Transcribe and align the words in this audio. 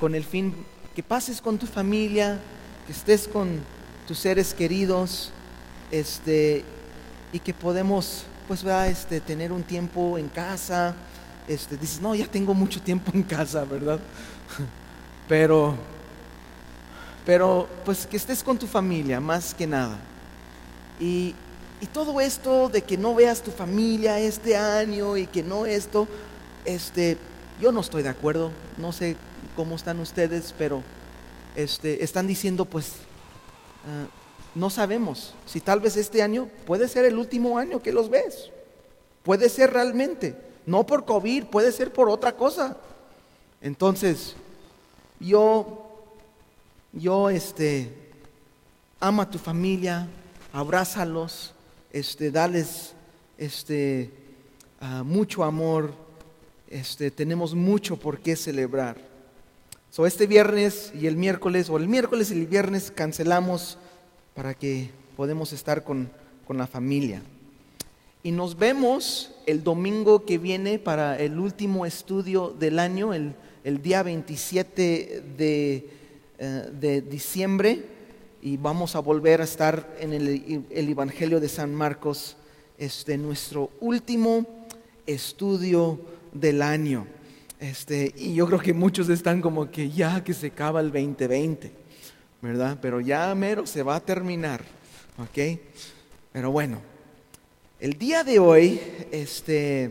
con 0.00 0.14
el 0.14 0.24
fin 0.24 0.54
que 0.96 1.02
pases 1.02 1.40
con 1.40 1.58
tu 1.58 1.66
familia, 1.66 2.40
que 2.86 2.92
estés 2.92 3.28
con 3.28 3.60
tus 4.08 4.18
seres 4.18 4.54
queridos, 4.54 5.30
este, 5.90 6.64
y 7.32 7.38
que 7.38 7.54
podemos, 7.54 8.24
pues, 8.48 8.64
¿verdad? 8.64 8.88
este, 8.88 9.20
tener 9.20 9.52
un 9.52 9.62
tiempo 9.62 10.18
en 10.18 10.28
casa. 10.28 10.96
Este, 11.46 11.76
dices, 11.76 12.00
no, 12.00 12.14
ya 12.14 12.26
tengo 12.26 12.54
mucho 12.54 12.80
tiempo 12.80 13.12
en 13.14 13.22
casa, 13.22 13.64
¿verdad? 13.64 14.00
Pero, 15.28 15.76
pero, 17.24 17.68
pues, 17.84 18.04
que 18.04 18.16
estés 18.16 18.42
con 18.42 18.58
tu 18.58 18.66
familia, 18.66 19.20
más 19.20 19.54
que 19.54 19.64
nada. 19.64 19.96
Y, 20.98 21.36
y 21.80 21.86
todo 21.86 22.20
esto 22.20 22.68
de 22.68 22.82
que 22.82 22.96
no 22.96 23.14
veas 23.14 23.40
tu 23.40 23.52
familia 23.52 24.18
este 24.18 24.56
año 24.56 25.16
y 25.16 25.28
que 25.28 25.44
no 25.44 25.66
esto, 25.66 26.08
este, 26.64 27.16
yo 27.60 27.70
no 27.70 27.80
estoy 27.80 28.02
de 28.02 28.08
acuerdo. 28.08 28.50
No 28.76 28.90
sé 28.90 29.16
cómo 29.60 29.76
están 29.76 30.00
ustedes, 30.00 30.54
pero 30.56 30.82
este, 31.54 32.02
están 32.02 32.26
diciendo, 32.26 32.64
pues, 32.64 32.92
ah, 33.86 34.06
no 34.54 34.70
sabemos 34.70 35.34
si 35.44 35.60
tal 35.60 35.80
vez 35.80 35.98
este 35.98 36.22
año 36.22 36.48
puede 36.64 36.88
ser 36.88 37.04
el 37.04 37.18
último 37.18 37.58
año 37.58 37.82
que 37.82 37.92
los 37.92 38.08
ves. 38.08 38.48
Puede 39.22 39.50
ser 39.50 39.70
realmente, 39.70 40.34
no 40.64 40.86
por 40.86 41.04
COVID, 41.04 41.44
puede 41.44 41.72
ser 41.72 41.92
por 41.92 42.08
otra 42.08 42.34
cosa. 42.34 42.78
Entonces, 43.60 44.34
yo, 45.18 46.06
yo, 46.94 47.28
este, 47.28 47.92
ama 48.98 49.24
a 49.24 49.30
tu 49.30 49.38
familia, 49.38 50.08
abrázalos, 50.54 51.52
este, 51.92 52.30
dales, 52.30 52.94
este, 53.36 54.10
ah, 54.80 55.02
mucho 55.04 55.44
amor, 55.44 55.92
este, 56.70 57.10
tenemos 57.10 57.54
mucho 57.54 57.98
por 57.98 58.20
qué 58.20 58.36
celebrar. 58.36 59.09
So, 59.92 60.06
este 60.06 60.28
viernes 60.28 60.92
y 60.94 61.08
el 61.08 61.16
miércoles, 61.16 61.68
o 61.68 61.76
el 61.76 61.88
miércoles 61.88 62.30
y 62.30 62.34
el 62.34 62.46
viernes 62.46 62.92
cancelamos 62.94 63.76
para 64.36 64.54
que 64.54 64.88
podamos 65.16 65.52
estar 65.52 65.82
con, 65.82 66.08
con 66.46 66.56
la 66.58 66.68
familia. 66.68 67.22
Y 68.22 68.30
nos 68.30 68.56
vemos 68.56 69.32
el 69.46 69.64
domingo 69.64 70.24
que 70.24 70.38
viene 70.38 70.78
para 70.78 71.18
el 71.18 71.40
último 71.40 71.86
estudio 71.86 72.54
del 72.56 72.78
año, 72.78 73.12
el, 73.12 73.34
el 73.64 73.82
día 73.82 74.04
27 74.04 75.24
de, 75.36 75.90
eh, 76.38 76.70
de, 76.72 77.02
diciembre, 77.02 77.82
y 78.42 78.58
vamos 78.58 78.94
a 78.94 79.00
volver 79.00 79.40
a 79.40 79.44
estar 79.44 79.96
en 79.98 80.12
el, 80.12 80.66
el 80.70 80.88
Evangelio 80.88 81.40
de 81.40 81.48
San 81.48 81.74
Marcos, 81.74 82.36
este, 82.78 83.18
nuestro 83.18 83.70
último 83.80 84.46
estudio 85.04 85.98
del 86.32 86.62
año. 86.62 87.08
Este, 87.60 88.14
y 88.16 88.32
yo 88.32 88.46
creo 88.46 88.58
que 88.58 88.72
muchos 88.72 89.10
están 89.10 89.42
como 89.42 89.70
que 89.70 89.90
ya 89.90 90.24
que 90.24 90.32
se 90.32 90.46
acaba 90.46 90.80
el 90.80 90.90
2020, 90.90 91.70
¿verdad? 92.40 92.78
Pero 92.80 93.02
ya 93.02 93.34
mero 93.34 93.66
se 93.66 93.82
va 93.82 93.96
a 93.96 94.00
terminar, 94.00 94.62
¿ok? 95.18 95.60
Pero 96.32 96.50
bueno, 96.50 96.80
el 97.78 97.98
día 97.98 98.24
de 98.24 98.38
hoy, 98.38 98.80
este, 99.10 99.90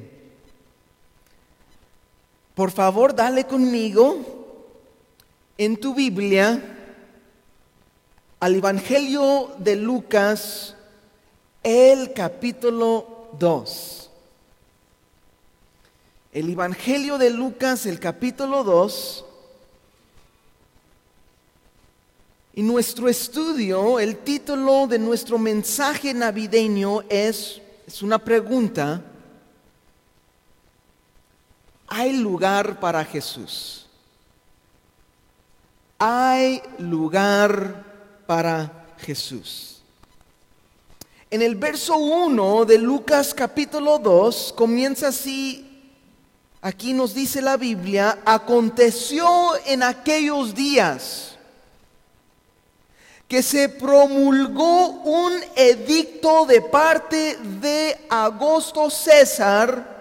por 2.56 2.72
favor, 2.72 3.14
dale 3.14 3.44
conmigo 3.44 4.18
en 5.56 5.78
tu 5.78 5.94
Biblia 5.94 6.60
al 8.40 8.56
Evangelio 8.56 9.52
de 9.60 9.76
Lucas, 9.76 10.76
el 11.62 12.14
capítulo 12.14 13.30
2. 13.38 14.09
El 16.32 16.52
Evangelio 16.52 17.18
de 17.18 17.32
Lucas, 17.32 17.88
el 17.88 18.00
capítulo 18.00 18.64
2. 18.64 19.26
Y 22.54 22.62
nuestro 22.62 23.10
estudio, 23.10 24.00
el 24.00 24.18
título 24.18 24.86
de 24.86 25.00
nuestro 25.00 25.40
mensaje 25.40 26.14
navideño 26.14 27.02
es, 27.10 27.60
es 27.88 28.04
una 28.04 28.20
pregunta. 28.20 29.02
¿Hay 31.88 32.14
lugar 32.14 32.80
para 32.80 33.04
Jesús? 33.04 33.88
¿Hay 35.98 36.62
lugar 36.78 37.84
para 38.28 38.86
Jesús? 39.00 39.82
En 41.32 41.42
el 41.42 41.56
verso 41.56 41.98
1 41.98 42.66
de 42.66 42.78
Lucas 42.78 43.34
capítulo 43.34 43.98
2 43.98 44.54
comienza 44.56 45.08
así 45.08 45.69
Aquí 46.62 46.94
nos 46.94 47.14
dice 47.14 47.42
la 47.42 47.56
Biblia, 47.56 48.20
aconteció 48.26 49.56
en 49.66 49.82
aquellos 49.82 50.54
días 50.54 51.38
que 53.30 53.42
se 53.42 53.70
promulgó 53.70 54.90
un 54.90 55.34
edicto 55.56 56.46
de 56.46 56.62
parte 56.62 57.38
de 57.38 58.06
Augusto 58.10 58.90
César 58.90 59.98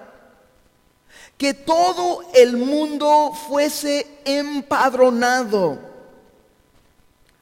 que 1.36 1.54
todo 1.54 2.22
el 2.34 2.56
mundo 2.56 3.32
fuese 3.46 4.04
empadronado. 4.24 5.78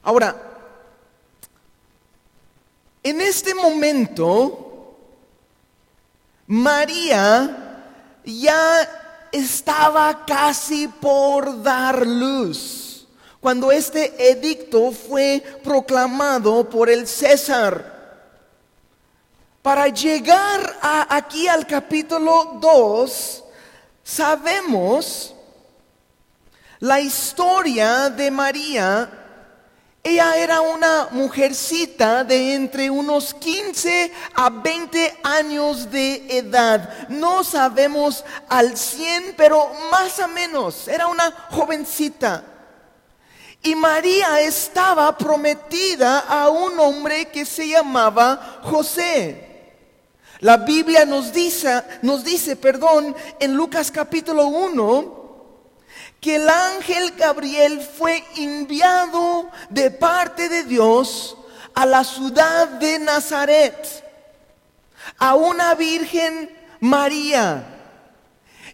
Ahora, 0.03 0.35
en 3.01 3.19
este 3.21 3.55
momento, 3.55 4.95
María 6.45 7.63
ya 8.23 9.06
estaba 9.37 10.25
casi 10.25 10.87
por 10.87 11.61
dar 11.63 12.05
luz 12.05 12.87
cuando 13.39 13.71
este 13.71 14.31
edicto 14.31 14.91
fue 14.91 15.41
proclamado 15.63 16.69
por 16.69 16.89
el 16.89 17.07
César. 17.07 17.95
Para 19.61 19.87
llegar 19.87 20.77
aquí 21.09 21.47
al 21.47 21.65
capítulo 21.67 22.57
2, 22.59 23.43
sabemos 24.03 25.33
la 26.79 26.99
historia 26.99 28.09
de 28.09 28.31
María 28.31 29.16
ella 30.07 30.37
era 30.37 30.61
una 30.61 31.09
mujercita 31.11 32.23
de 32.23 32.53
entre 32.53 32.89
unos 32.89 33.33
15 33.33 34.09
a 34.35 34.49
20 34.49 35.19
años 35.21 35.91
de 35.91 36.25
edad. 36.29 37.09
No 37.09 37.43
sabemos 37.43 38.23
al 38.47 38.77
100, 38.77 39.33
pero 39.35 39.69
más 39.91 40.17
o 40.19 40.29
menos. 40.29 40.87
Era 40.87 41.07
una 41.07 41.29
jovencita. 41.51 42.41
Y 43.61 43.75
María 43.75 44.39
estaba 44.39 45.17
prometida 45.17 46.19
a 46.19 46.47
un 46.47 46.79
hombre 46.79 47.25
que 47.25 47.43
se 47.45 47.67
llamaba 47.67 48.61
José. 48.63 49.43
La 50.39 50.55
Biblia 50.55 51.03
nos 51.03 51.33
dice, 51.33 51.83
nos 52.01 52.23
dice, 52.23 52.55
perdón, 52.55 53.13
en 53.41 53.55
Lucas 53.55 53.91
capítulo 53.91 54.47
1, 54.47 55.16
que 56.21 56.35
el 56.37 56.49
ángel 56.49 57.11
Gabriel 57.11 57.81
fue 57.81 58.23
enviado 58.35 59.49
de 59.69 59.91
parte 59.91 60.49
de 60.49 60.63
Dios 60.63 61.37
a 61.73 61.85
la 61.85 62.03
ciudad 62.03 62.67
de 62.67 62.99
Nazaret, 62.99 64.03
a 65.17 65.35
una 65.35 65.75
virgen 65.75 66.49
María. 66.79 67.63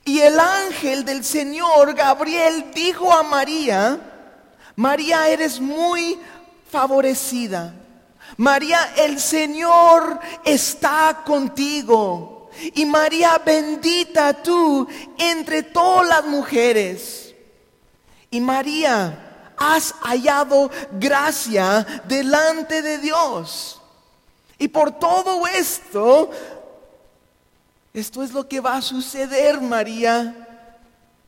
Y 0.06 0.20
el 0.20 0.40
ángel 0.40 1.06
del 1.06 1.24
Señor 1.24 1.94
Gabriel 1.94 2.72
dijo 2.74 3.12
a 3.12 3.24
María, 3.24 4.00
María 4.76 5.28
eres 5.28 5.60
muy 5.60 6.20
favorecida. 6.72 7.74
María, 8.38 8.94
el 8.98 9.20
Señor 9.20 10.20
está 10.44 11.24
contigo. 11.26 12.50
Y 12.76 12.86
María, 12.86 13.38
bendita 13.44 14.34
tú 14.42 14.88
entre 15.18 15.64
todas 15.64 16.08
las 16.08 16.26
mujeres. 16.26 17.23
Y 18.34 18.42
María, 18.42 19.54
has 19.56 19.94
hallado 20.02 20.72
gracia 20.94 21.86
delante 22.08 22.82
de 22.82 22.98
Dios. 22.98 23.80
Y 24.58 24.70
por 24.70 24.98
todo 24.98 25.46
esto, 25.46 26.32
esto 27.94 28.24
es 28.24 28.34
lo 28.34 28.48
que 28.48 28.60
va 28.60 28.78
a 28.78 28.82
suceder, 28.82 29.62
María. 29.62 30.48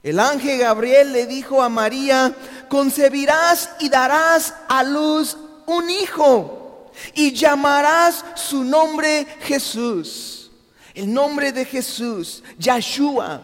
El 0.01 0.19
ángel 0.19 0.57
Gabriel 0.57 1.13
le 1.13 1.27
dijo 1.27 1.61
a 1.61 1.69
María, 1.69 2.33
concebirás 2.69 3.69
y 3.79 3.87
darás 3.87 4.55
a 4.67 4.81
luz 4.81 5.37
un 5.67 5.87
hijo 5.87 6.91
y 7.13 7.33
llamarás 7.33 8.25
su 8.33 8.63
nombre 8.63 9.27
Jesús. 9.41 10.49
El 10.95 11.13
nombre 11.13 11.51
de 11.51 11.65
Jesús, 11.65 12.41
Yahshua 12.57 13.43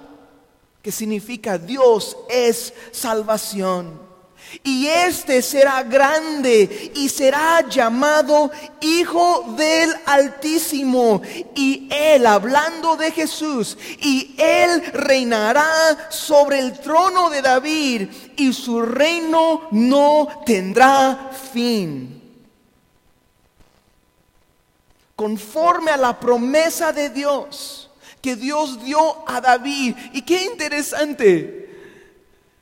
que 0.82 0.92
significa 0.92 1.58
Dios 1.58 2.18
es 2.30 2.74
salvación. 2.92 4.12
Y 4.64 4.88
este 4.88 5.42
será 5.42 5.84
grande 5.84 6.92
y 6.96 7.08
será 7.08 7.66
llamado 7.70 8.52
Hijo 8.82 9.46
del 9.56 9.94
Altísimo. 10.06 11.22
Y 11.56 11.88
él, 11.90 12.26
hablando 12.26 12.98
de 12.98 13.12
Jesús, 13.12 13.78
y 14.02 14.36
él 14.38 14.84
reinará 14.94 16.10
sobre 16.10 16.60
el 16.60 16.78
trono 16.80 17.30
de 17.30 17.42
David 17.42 18.10
y 18.36 18.52
su 18.52 18.82
reino 18.82 19.68
no 19.72 20.28
tendrá 20.46 21.32
fin. 21.54 22.20
Conforme 25.16 25.92
a 25.92 25.98
la 25.98 26.20
promesa 26.20 26.92
de 26.92 27.10
Dios 27.10 27.91
que 28.22 28.36
Dios 28.36 28.84
dio 28.84 29.28
a 29.28 29.42
David. 29.42 29.96
Y 30.14 30.22
qué 30.22 30.46
interesante. 30.46 31.62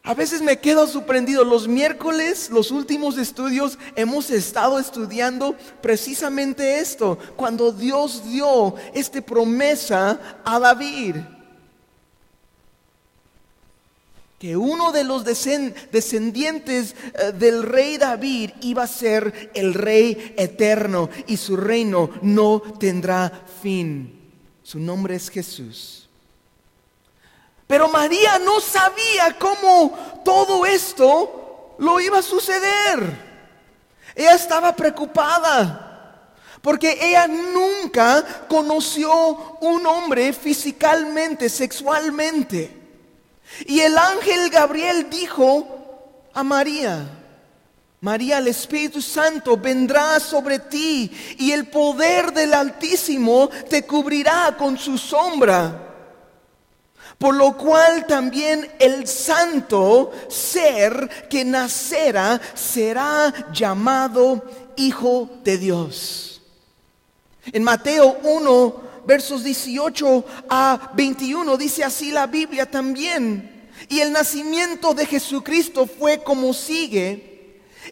A 0.03 0.13
veces 0.13 0.41
me 0.41 0.57
quedo 0.59 0.87
sorprendido. 0.87 1.43
Los 1.43 1.67
miércoles, 1.67 2.49
los 2.49 2.71
últimos 2.71 3.17
estudios, 3.17 3.77
hemos 3.95 4.29
estado 4.31 4.79
estudiando 4.79 5.55
precisamente 5.81 6.79
esto. 6.79 7.19
Cuando 7.35 7.71
Dios 7.71 8.23
dio 8.23 8.75
esta 8.93 9.21
promesa 9.21 10.41
a 10.43 10.59
David. 10.59 11.17
Que 14.39 14.55
uno 14.55 14.93
de 14.93 15.03
los 15.03 15.25
descendientes 15.25 16.95
eh, 17.13 17.33
del 17.33 17.61
rey 17.61 17.97
David 17.97 18.51
iba 18.61 18.83
a 18.83 18.87
ser 18.87 19.51
el 19.53 19.73
rey 19.73 20.33
eterno 20.37 21.09
y 21.27 21.35
su 21.35 21.57
reino 21.57 22.09
no 22.21 22.61
tendrá 22.79 23.43
fin. 23.61 24.18
Su 24.69 24.77
nombre 24.77 25.15
es 25.15 25.31
Jesús. 25.31 26.07
Pero 27.65 27.89
María 27.89 28.37
no 28.37 28.59
sabía 28.59 29.35
cómo 29.39 30.21
todo 30.23 30.63
esto 30.63 31.75
lo 31.79 31.99
iba 31.99 32.19
a 32.19 32.21
suceder. 32.21 33.01
Ella 34.13 34.35
estaba 34.35 34.75
preocupada 34.75 36.35
porque 36.61 36.99
ella 37.01 37.27
nunca 37.27 38.45
conoció 38.47 39.57
un 39.61 39.87
hombre 39.87 40.33
físicamente, 40.33 41.49
sexualmente. 41.49 42.71
Y 43.65 43.79
el 43.79 43.97
ángel 43.97 44.51
Gabriel 44.51 45.09
dijo 45.09 46.29
a 46.31 46.43
María, 46.43 47.18
María, 48.01 48.37
el 48.37 48.47
Espíritu 48.47 49.01
Santo 49.01 49.57
vendrá 49.57 50.19
sobre 50.21 50.59
ti 50.59 51.11
y 51.37 51.51
el 51.51 51.67
poder 51.67 52.31
del 52.31 52.53
Altísimo 52.53 53.49
te 53.69 53.85
cubrirá 53.85 54.55
con 54.57 54.77
su 54.77 54.97
sombra. 54.97 55.87
Por 57.17 57.35
lo 57.35 57.57
cual 57.57 58.05
también 58.07 58.71
el 58.79 59.05
santo 59.05 60.11
ser 60.29 61.27
que 61.29 61.43
nacerá 61.43 62.39
será 62.53 63.33
llamado 63.51 64.45
Hijo 64.77 65.29
de 65.43 65.57
Dios. 65.57 66.41
En 67.51 67.63
Mateo 67.63 68.19
1, 68.23 68.81
versos 69.05 69.43
18 69.43 70.25
a 70.49 70.91
21 70.93 71.57
dice 71.57 71.83
así 71.83 72.13
la 72.13 72.27
Biblia 72.27 72.71
también. 72.71 73.67
Y 73.89 73.99
el 73.99 74.13
nacimiento 74.13 74.93
de 74.93 75.05
Jesucristo 75.05 75.85
fue 75.85 76.23
como 76.23 76.53
sigue 76.53 77.28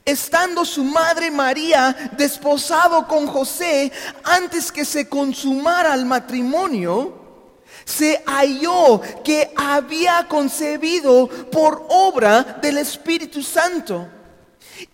estando 0.07 0.63
su 0.63 0.85
madre 0.85 1.29
María 1.29 2.13
desposado 2.13 3.05
con 3.05 3.27
José 3.27 3.91
antes 4.23 4.71
que 4.71 4.85
se 4.85 5.09
consumara 5.09 5.93
el 5.93 6.05
matrimonio, 6.05 7.13
se 7.83 8.23
halló 8.25 9.01
que 9.21 9.51
había 9.57 10.25
concebido 10.29 11.27
por 11.51 11.85
obra 11.89 12.57
del 12.61 12.77
Espíritu 12.77 13.43
Santo. 13.43 14.07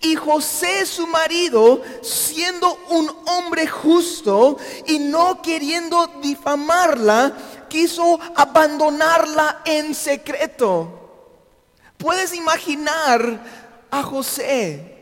Y 0.01 0.15
José 0.15 0.83
su 0.87 1.05
marido, 1.05 1.83
siendo 2.01 2.75
un 2.89 3.07
hombre 3.27 3.67
justo 3.67 4.57
y 4.87 4.97
no 4.97 5.43
queriendo 5.43 6.07
difamarla, 6.23 7.33
quiso 7.69 8.19
abandonarla 8.35 9.61
en 9.63 9.93
secreto. 9.93 11.01
Puedes 11.97 12.33
imaginar 12.33 13.43
a 13.91 14.01
José 14.01 14.92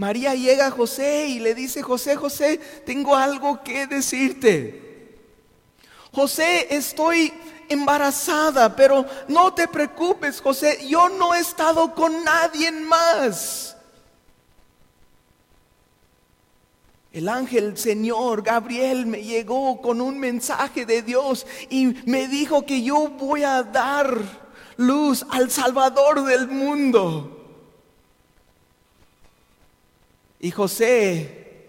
María 0.00 0.34
llega 0.34 0.68
a 0.68 0.70
José 0.70 1.28
y 1.28 1.40
le 1.40 1.54
dice, 1.54 1.82
José, 1.82 2.16
José, 2.16 2.58
tengo 2.86 3.14
algo 3.14 3.62
que 3.62 3.86
decirte. 3.86 5.18
José, 6.10 6.74
estoy 6.74 7.30
embarazada, 7.68 8.74
pero 8.74 9.04
no 9.28 9.52
te 9.52 9.68
preocupes, 9.68 10.40
José, 10.40 10.88
yo 10.88 11.10
no 11.10 11.34
he 11.34 11.40
estado 11.40 11.94
con 11.94 12.24
nadie 12.24 12.72
más. 12.72 13.76
El 17.12 17.28
ángel 17.28 17.76
Señor 17.76 18.40
Gabriel 18.40 19.04
me 19.04 19.22
llegó 19.22 19.82
con 19.82 20.00
un 20.00 20.18
mensaje 20.18 20.86
de 20.86 21.02
Dios 21.02 21.46
y 21.68 21.94
me 22.06 22.26
dijo 22.26 22.64
que 22.64 22.82
yo 22.82 23.10
voy 23.10 23.42
a 23.42 23.62
dar 23.64 24.16
luz 24.78 25.26
al 25.28 25.50
Salvador 25.50 26.24
del 26.24 26.48
mundo. 26.48 27.36
Y 30.40 30.50
José, 30.50 31.66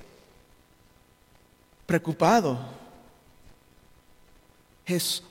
preocupado, 1.85 2.57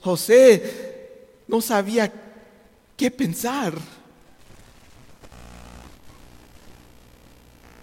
José 0.01 1.19
no 1.47 1.59
sabía 1.59 2.11
qué 2.95 3.09
pensar. 3.09 3.73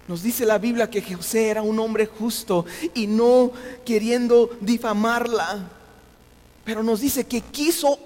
Nos 0.06 0.22
dice 0.22 0.46
la 0.46 0.58
Biblia 0.58 0.88
que 0.88 1.02
José 1.02 1.49
era 1.49 1.60
un 1.60 1.78
hombre 1.81 2.06
justo 2.06 2.64
y 2.94 3.06
no 3.06 3.52
queriendo 3.84 4.56
difamarla 4.60 5.70
pero 6.69 6.82
nos 6.82 7.00
dice 7.00 7.26
que 7.26 7.41
quiso 7.41 7.99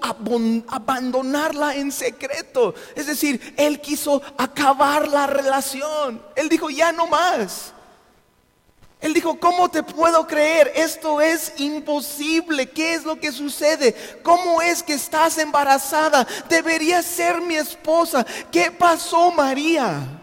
abandonarla 0.69 1.75
en 1.75 1.91
secreto. 1.91 2.73
Es 2.95 3.07
decir, 3.07 3.53
él 3.57 3.81
quiso 3.81 4.21
acabar 4.37 5.05
la 5.09 5.27
relación. 5.27 6.25
Él 6.33 6.47
dijo, 6.47 6.69
ya 6.69 6.93
no 6.93 7.05
más. 7.07 7.73
Él 9.01 9.13
dijo, 9.13 9.37
¿cómo 9.37 9.69
te 9.69 9.83
puedo 9.83 10.25
creer? 10.25 10.71
Esto 10.75 11.19
es 11.19 11.51
imposible. 11.57 12.69
¿Qué 12.69 12.93
es 12.93 13.03
lo 13.03 13.19
que 13.19 13.33
sucede? 13.33 13.93
¿Cómo 14.23 14.61
es 14.61 14.81
que 14.81 14.93
estás 14.93 15.37
embarazada? 15.39 16.25
Debería 16.47 17.01
ser 17.01 17.41
mi 17.41 17.55
esposa. 17.55 18.25
¿Qué 18.49 18.71
pasó, 18.71 19.29
María? 19.31 20.21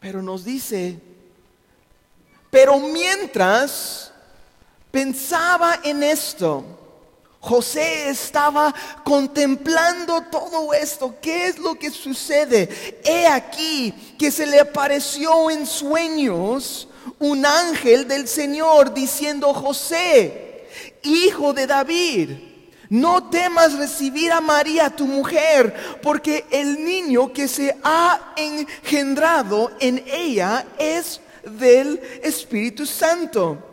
Pero 0.00 0.22
nos 0.22 0.42
dice, 0.42 0.98
pero 2.50 2.78
mientras 2.78 4.09
pensaba 4.90 5.80
en 5.82 6.02
esto. 6.02 6.64
José 7.40 8.10
estaba 8.10 8.74
contemplando 9.02 10.20
todo 10.30 10.74
esto. 10.74 11.14
¿Qué 11.22 11.46
es 11.46 11.58
lo 11.58 11.74
que 11.74 11.90
sucede? 11.90 13.00
He 13.02 13.26
aquí 13.26 13.92
que 14.18 14.30
se 14.30 14.46
le 14.46 14.60
apareció 14.60 15.50
en 15.50 15.66
sueños 15.66 16.86
un 17.18 17.46
ángel 17.46 18.06
del 18.06 18.28
Señor 18.28 18.92
diciendo, 18.92 19.54
José, 19.54 20.68
hijo 21.02 21.54
de 21.54 21.66
David, 21.66 22.30
no 22.90 23.30
temas 23.30 23.72
recibir 23.72 24.32
a 24.32 24.42
María, 24.42 24.90
tu 24.90 25.06
mujer, 25.06 25.98
porque 26.02 26.44
el 26.50 26.84
niño 26.84 27.32
que 27.32 27.48
se 27.48 27.74
ha 27.82 28.34
engendrado 28.36 29.70
en 29.80 30.04
ella 30.06 30.66
es 30.78 31.20
del 31.42 32.00
Espíritu 32.22 32.84
Santo 32.84 33.69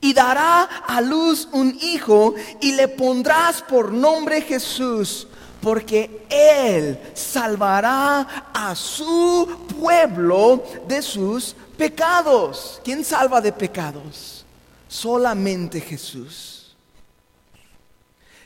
y 0.00 0.12
dará 0.12 0.62
a 0.62 1.00
luz 1.00 1.48
un 1.52 1.76
hijo 1.80 2.34
y 2.60 2.72
le 2.72 2.88
pondrás 2.88 3.62
por 3.62 3.92
nombre 3.92 4.42
Jesús, 4.42 5.26
porque 5.60 6.26
él 6.28 6.98
salvará 7.14 8.50
a 8.52 8.74
su 8.74 9.66
pueblo 9.78 10.62
de 10.86 11.00
sus 11.02 11.54
pecados. 11.76 12.80
¿Quién 12.84 13.04
salva 13.04 13.40
de 13.40 13.52
pecados? 13.52 14.44
Solamente 14.88 15.80
Jesús. 15.80 16.54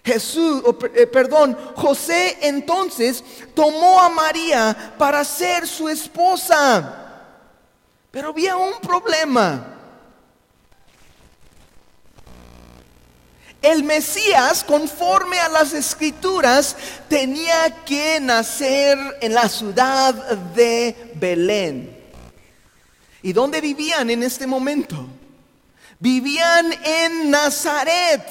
Jesús, 0.05 0.62
eh, 0.95 1.07
perdón, 1.07 1.57
José 1.76 2.38
entonces 2.40 3.23
tomó 3.52 4.00
a 4.00 4.09
María 4.09 4.95
para 4.97 5.23
ser 5.23 5.67
su 5.67 5.88
esposa. 5.88 7.09
Pero 8.11 8.31
había 8.31 8.57
un 8.57 8.81
problema. 8.81 9.77
El 13.61 13.83
Mesías, 13.83 14.62
conforme 14.62 15.38
a 15.41 15.49
las 15.49 15.73
escrituras, 15.73 16.77
tenía 17.09 17.85
que 17.85 18.21
nacer 18.21 18.99
en 19.21 19.35
la 19.35 19.49
ciudad 19.49 20.15
de 20.15 21.12
Belén. 21.17 21.99
¿Y 23.21 23.33
dónde 23.33 23.61
vivían 23.61 24.11
en 24.11 24.23
este 24.23 24.47
momento? 24.47 25.07
Vivían 25.99 26.73
en 26.85 27.31
Nazaret. 27.31 28.23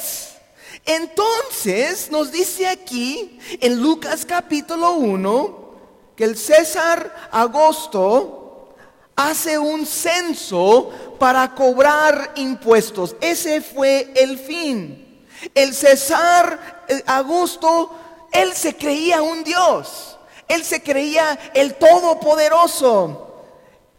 Entonces 0.85 2.09
nos 2.09 2.31
dice 2.31 2.65
aquí 2.65 3.37
en 3.59 3.81
Lucas 3.81 4.25
capítulo 4.25 4.93
1, 4.93 5.67
que 6.15 6.23
el 6.23 6.37
César 6.37 7.29
Agosto 7.31 8.73
hace 9.17 9.57
un 9.57 9.85
censo 9.85 10.89
para 11.19 11.53
cobrar 11.53 12.31
impuestos. 12.35 13.17
Ese 13.19 13.59
fue 13.59 14.13
el 14.15 14.39
fin. 14.39 15.06
El 15.53 15.73
César 15.73 16.77
Augusto, 17.05 17.91
él 18.31 18.53
se 18.53 18.75
creía 18.75 19.21
un 19.21 19.43
Dios. 19.43 20.17
Él 20.47 20.63
se 20.63 20.81
creía 20.81 21.37
el 21.53 21.75
Todopoderoso. 21.75 23.45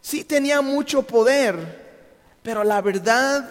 Sí 0.01 0.23
tenía 0.23 0.61
mucho 0.61 1.03
poder, 1.03 2.37
pero 2.41 2.63
la 2.63 2.81
verdad, 2.81 3.47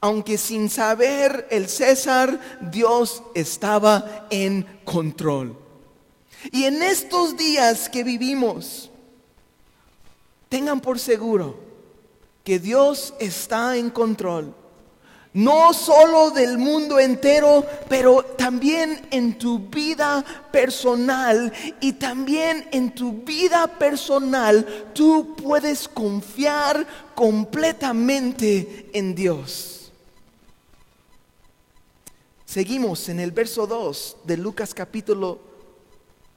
aunque 0.00 0.38
sin 0.38 0.68
saber 0.68 1.46
el 1.50 1.68
César, 1.68 2.40
Dios 2.60 3.22
estaba 3.34 4.26
en 4.30 4.80
control. 4.84 5.56
Y 6.50 6.64
en 6.64 6.82
estos 6.82 7.36
días 7.36 7.88
que 7.88 8.02
vivimos, 8.02 8.90
tengan 10.48 10.80
por 10.80 10.98
seguro 10.98 11.60
que 12.42 12.58
Dios 12.58 13.14
está 13.20 13.76
en 13.76 13.90
control 13.90 14.54
no 15.32 15.72
solo 15.72 16.30
del 16.30 16.58
mundo 16.58 16.98
entero, 16.98 17.64
pero 17.88 18.24
también 18.36 19.06
en 19.10 19.38
tu 19.38 19.60
vida 19.60 20.24
personal 20.50 21.52
y 21.80 21.92
también 21.92 22.68
en 22.72 22.92
tu 22.94 23.12
vida 23.22 23.66
personal 23.66 24.90
tú 24.92 25.36
puedes 25.36 25.86
confiar 25.86 26.86
completamente 27.14 28.90
en 28.92 29.14
Dios. 29.14 29.92
Seguimos 32.44 33.08
en 33.08 33.20
el 33.20 33.30
verso 33.30 33.68
2 33.68 34.16
de 34.24 34.36
Lucas 34.36 34.74
capítulo 34.74 35.38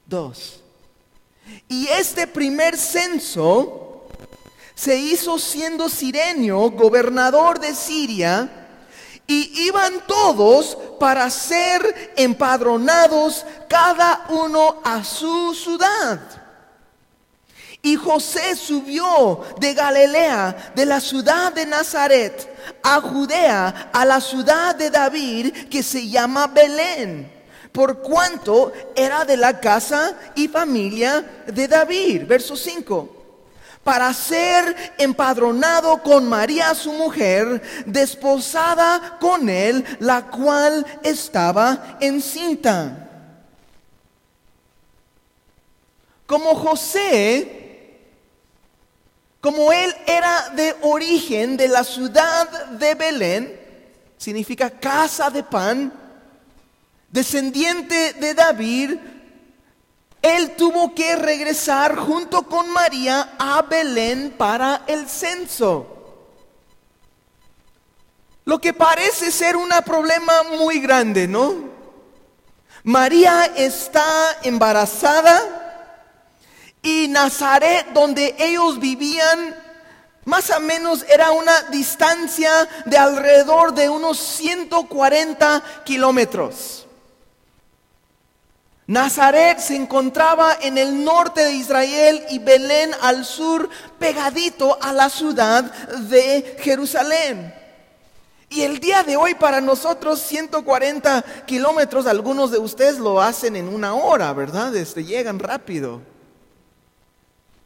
2. 0.05 0.59
Y 1.67 1.87
este 1.87 2.27
primer 2.27 2.77
censo 2.77 4.05
se 4.75 4.97
hizo 4.97 5.39
siendo 5.39 5.89
Sirenio, 5.89 6.69
gobernador 6.69 7.59
de 7.59 7.73
Siria, 7.73 8.62
y 9.27 9.65
iban 9.67 10.01
todos 10.05 10.77
para 10.99 11.29
ser 11.29 12.13
empadronados 12.15 13.45
cada 13.69 14.25
uno 14.29 14.81
a 14.83 15.03
su 15.03 15.53
ciudad. 15.53 16.19
Y 17.81 17.95
José 17.95 18.55
subió 18.55 19.41
de 19.59 19.73
Galilea, 19.73 20.71
de 20.73 20.85
la 20.85 21.01
ciudad 21.01 21.51
de 21.51 21.65
Nazaret, 21.65 22.49
a 22.81 23.01
Judea, 23.01 23.89
a 23.91 24.05
la 24.05 24.21
ciudad 24.21 24.75
de 24.75 24.89
David, 24.89 25.67
que 25.69 25.83
se 25.83 26.07
llama 26.07 26.47
Belén, 26.47 27.29
por 27.73 28.01
cuanto 28.01 28.71
era 28.95 29.25
de 29.25 29.35
la 29.35 29.59
casa 29.59 30.15
y 30.35 30.47
familia 30.47 31.43
de 31.47 31.67
David. 31.67 32.23
Verso 32.25 32.55
5 32.55 33.22
para 33.83 34.13
ser 34.13 34.93
empadronado 34.97 36.01
con 36.01 36.27
María 36.27 36.73
su 36.73 36.93
mujer, 36.93 37.61
desposada 37.85 39.17
con 39.19 39.49
él, 39.49 39.83
la 39.99 40.27
cual 40.27 40.85
estaba 41.03 41.97
encinta. 41.99 43.09
Como 46.25 46.55
José, 46.55 47.63
como 49.41 49.73
él 49.73 49.93
era 50.07 50.49
de 50.55 50.75
origen 50.81 51.57
de 51.57 51.67
la 51.67 51.83
ciudad 51.83 52.67
de 52.67 52.95
Belén, 52.95 53.59
significa 54.17 54.69
casa 54.69 55.29
de 55.29 55.43
pan, 55.43 55.91
descendiente 57.09 58.13
de 58.13 58.33
David, 58.33 58.97
él 60.23 60.55
tuvo 60.55 60.95
que 60.95 61.17
regresar 61.17 61.97
junto 61.97 62.43
con 62.43 62.69
María 62.69 63.33
a 63.37 63.61
Belén 63.61 64.33
para 64.37 64.83
el 64.87 65.07
censo. 65.09 65.85
Lo 68.45 68.59
que 68.59 68.73
parece 68.73 69.31
ser 69.31 69.57
un 69.57 69.69
problema 69.85 70.43
muy 70.57 70.79
grande, 70.79 71.27
¿no? 71.27 71.55
María 72.83 73.51
está 73.55 74.05
embarazada 74.43 75.41
y 76.81 77.09
Nazaret, 77.09 77.87
donde 77.93 78.35
ellos 78.39 78.79
vivían, 78.79 79.55
más 80.23 80.49
o 80.51 80.59
menos 80.61 81.05
era 81.09 81.31
una 81.31 81.63
distancia 81.63 82.49
de 82.85 82.97
alrededor 82.97 83.73
de 83.73 83.89
unos 83.89 84.19
140 84.19 85.61
kilómetros. 85.83 86.82
Nazaret 88.85 89.59
se 89.59 89.75
encontraba 89.75 90.57
en 90.61 90.77
el 90.77 91.03
norte 91.03 91.41
de 91.41 91.53
Israel 91.53 92.25
y 92.29 92.39
Belén 92.39 92.91
al 93.01 93.23
sur, 93.23 93.69
pegadito 93.97 94.77
a 94.81 94.91
la 94.91 95.09
ciudad 95.09 95.63
de 95.63 96.57
Jerusalén. 96.59 97.53
Y 98.49 98.61
el 98.61 98.79
día 98.79 99.01
de 99.03 99.15
hoy 99.15 99.33
para 99.33 99.61
nosotros 99.61 100.19
140 100.19 101.23
kilómetros, 101.47 102.05
algunos 102.05 102.51
de 102.51 102.59
ustedes 102.59 102.99
lo 102.99 103.19
hacen 103.19 103.55
en 103.55 103.67
una 103.67 103.95
hora, 103.95 104.31
¿verdad? 104.33 104.75
Este, 104.75 105.03
llegan 105.03 105.39
rápido. 105.39 106.01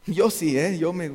Yo 0.06 0.30
sí, 0.30 0.58
¿eh? 0.58 0.78
Yo 0.78 0.94
me... 0.94 1.12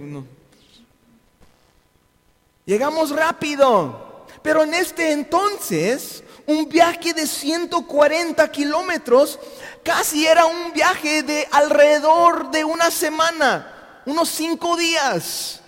Llegamos 2.67 3.11
rápido. 3.11 4.27
Pero 4.43 4.65
en 4.65 4.75
este 4.75 5.13
entonces, 5.13 6.23
un 6.47 6.69
viaje 6.69 7.13
de 7.13 7.27
140 7.27 8.51
kilómetros 8.51 9.39
casi 9.83 10.27
era 10.27 10.47
un 10.47 10.73
viaje 10.73 11.23
de 11.23 11.47
alrededor 11.51 12.51
de 12.51 12.65
una 12.65 12.91
semana, 12.91 14.01
unos 14.07 14.29
cinco 14.29 14.77
días. 14.77 15.61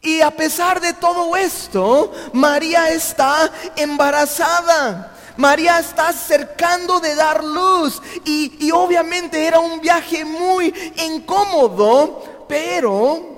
Y 0.00 0.20
a 0.20 0.30
pesar 0.30 0.80
de 0.80 0.92
todo 0.92 1.34
esto, 1.34 2.12
María 2.32 2.90
está 2.90 3.50
embarazada. 3.76 5.12
María 5.36 5.78
está 5.78 6.12
cercando 6.12 7.00
de 7.00 7.14
dar 7.14 7.42
luz 7.42 8.00
y, 8.24 8.66
y, 8.66 8.70
obviamente 8.70 9.44
era 9.44 9.58
un 9.58 9.80
viaje 9.80 10.24
muy 10.24 10.72
incómodo, 11.08 12.46
pero, 12.46 13.36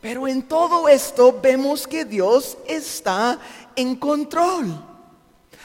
pero 0.00 0.28
en 0.28 0.42
todo 0.42 0.88
esto 0.88 1.40
vemos 1.42 1.88
que 1.88 2.04
Dios 2.04 2.56
está 2.68 3.36
en 3.74 3.96
control. 3.96 4.93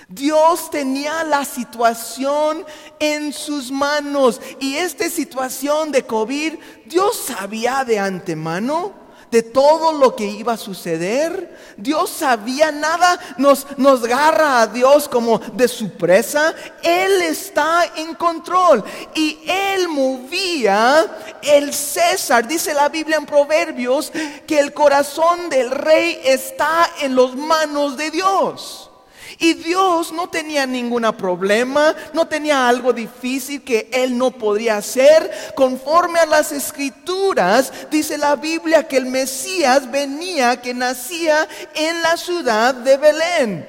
Dios 0.10 0.72
tenía 0.72 1.24
la 1.24 1.46
situación 1.46 2.66
en 3.00 3.32
sus 3.32 3.72
manos 3.72 4.42
y 4.60 4.76
esta 4.76 5.08
situación 5.08 5.92
de 5.92 6.04
COVID, 6.04 6.56
Dios 6.86 7.16
sabía 7.28 7.86
de 7.86 8.00
antemano 8.00 9.00
de 9.30 9.44
todo 9.44 9.92
lo 9.92 10.16
que 10.16 10.26
iba 10.26 10.54
a 10.54 10.58
suceder. 10.58 11.58
Dios 11.78 12.10
sabía 12.10 12.72
nada, 12.72 13.20
nos, 13.38 13.68
nos 13.78 14.04
agarra 14.04 14.62
a 14.62 14.68
Dios 14.68 15.08
como 15.08 15.38
de 15.40 15.68
su 15.68 15.92
presa. 15.92 16.54
Él 16.82 17.22
está 17.22 17.86
en 17.96 18.16
control 18.16 18.84
y 19.14 19.40
Él 19.46 19.88
movía 19.90 21.06
el 21.42 21.74
César. 21.74 22.48
Dice 22.48 22.74
la 22.74 22.90
Biblia 22.90 23.18
en 23.18 23.26
Proverbios 23.26 24.12
que 24.48 24.60
el 24.60 24.74
corazón 24.74 25.50
del 25.50 25.70
rey 25.70 26.20
está 26.24 26.90
en 27.02 27.16
las 27.16 27.36
manos 27.36 27.96
de 27.96 28.12
Dios. 28.12 28.89
Y 29.38 29.54
Dios 29.54 30.12
no 30.12 30.30
tenía 30.30 30.66
ningún 30.66 31.04
problema, 31.18 31.96
no 32.14 32.28
tenía 32.28 32.68
algo 32.68 32.92
difícil 32.94 33.64
que 33.64 33.90
Él 33.92 34.18
no 34.18 34.32
podría 34.32 34.78
hacer. 34.78 35.54
Conforme 35.56 36.20
a 36.20 36.26
las 36.26 36.52
escrituras, 36.52 37.72
dice 37.92 38.18
la 38.18 38.36
Biblia 38.36 38.88
que 38.88 38.98
el 38.98 39.06
Mesías 39.06 39.90
venía, 39.92 40.62
que 40.62 40.74
nacía 40.74 41.48
en 41.76 42.02
la 42.02 42.18
ciudad 42.18 42.74
de 42.74 42.98
Belén. 42.98 43.68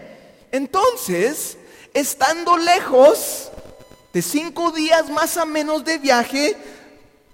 Entonces, 0.53 1.57
estando 1.95 2.57
lejos 2.57 3.51
de 4.13 4.23
cinco 4.23 4.73
días 4.73 5.09
más 5.11 5.37
o 5.37 5.47
menos 5.47 5.85
de 5.85 5.99
viaje, 5.99 6.57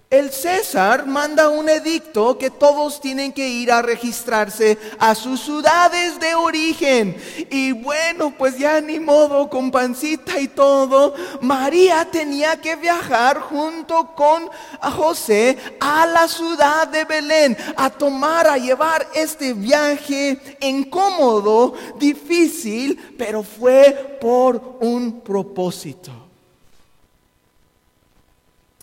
el 0.09 0.31
César 0.31 1.05
manda 1.07 1.49
un 1.49 1.69
edicto 1.69 2.39
que 2.39 2.49
todos 2.49 3.01
tienen 3.01 3.33
que 3.33 3.49
ir 3.49 3.73
a 3.73 3.83
registrarse 3.83 4.79
a 5.01 5.17
sus 5.17 5.41
ciudades 5.41 6.21
de 6.21 6.33
origen. 6.37 7.17
Y 7.51 7.73
bueno, 7.73 8.33
pues 8.39 8.57
ya 8.57 8.81
ni 8.81 9.01
modo, 9.01 9.51
con 9.51 9.73
pancita 9.73 10.39
y 10.39 10.47
todo, 10.47 11.13
María 11.41 12.09
tenía 12.09 12.61
que 12.61 12.77
viajar 12.77 13.41
junto 13.41 14.15
con 14.15 14.49
José 14.81 15.59
a 15.81 16.07
la 16.07 16.29
ciudad 16.29 16.87
de 16.87 17.05
Belén, 17.05 17.57
a 17.77 17.91
tomar, 17.91 18.47
a 18.47 18.59
llevar 18.59 19.09
este 19.13 19.55
viaje 19.55 20.39
incómodo, 20.61 21.75
difícil, 21.99 23.15
pero 23.19 23.43
fue 23.43 24.19
por 24.21 24.79
un 24.81 25.21
propósito. 25.21 26.13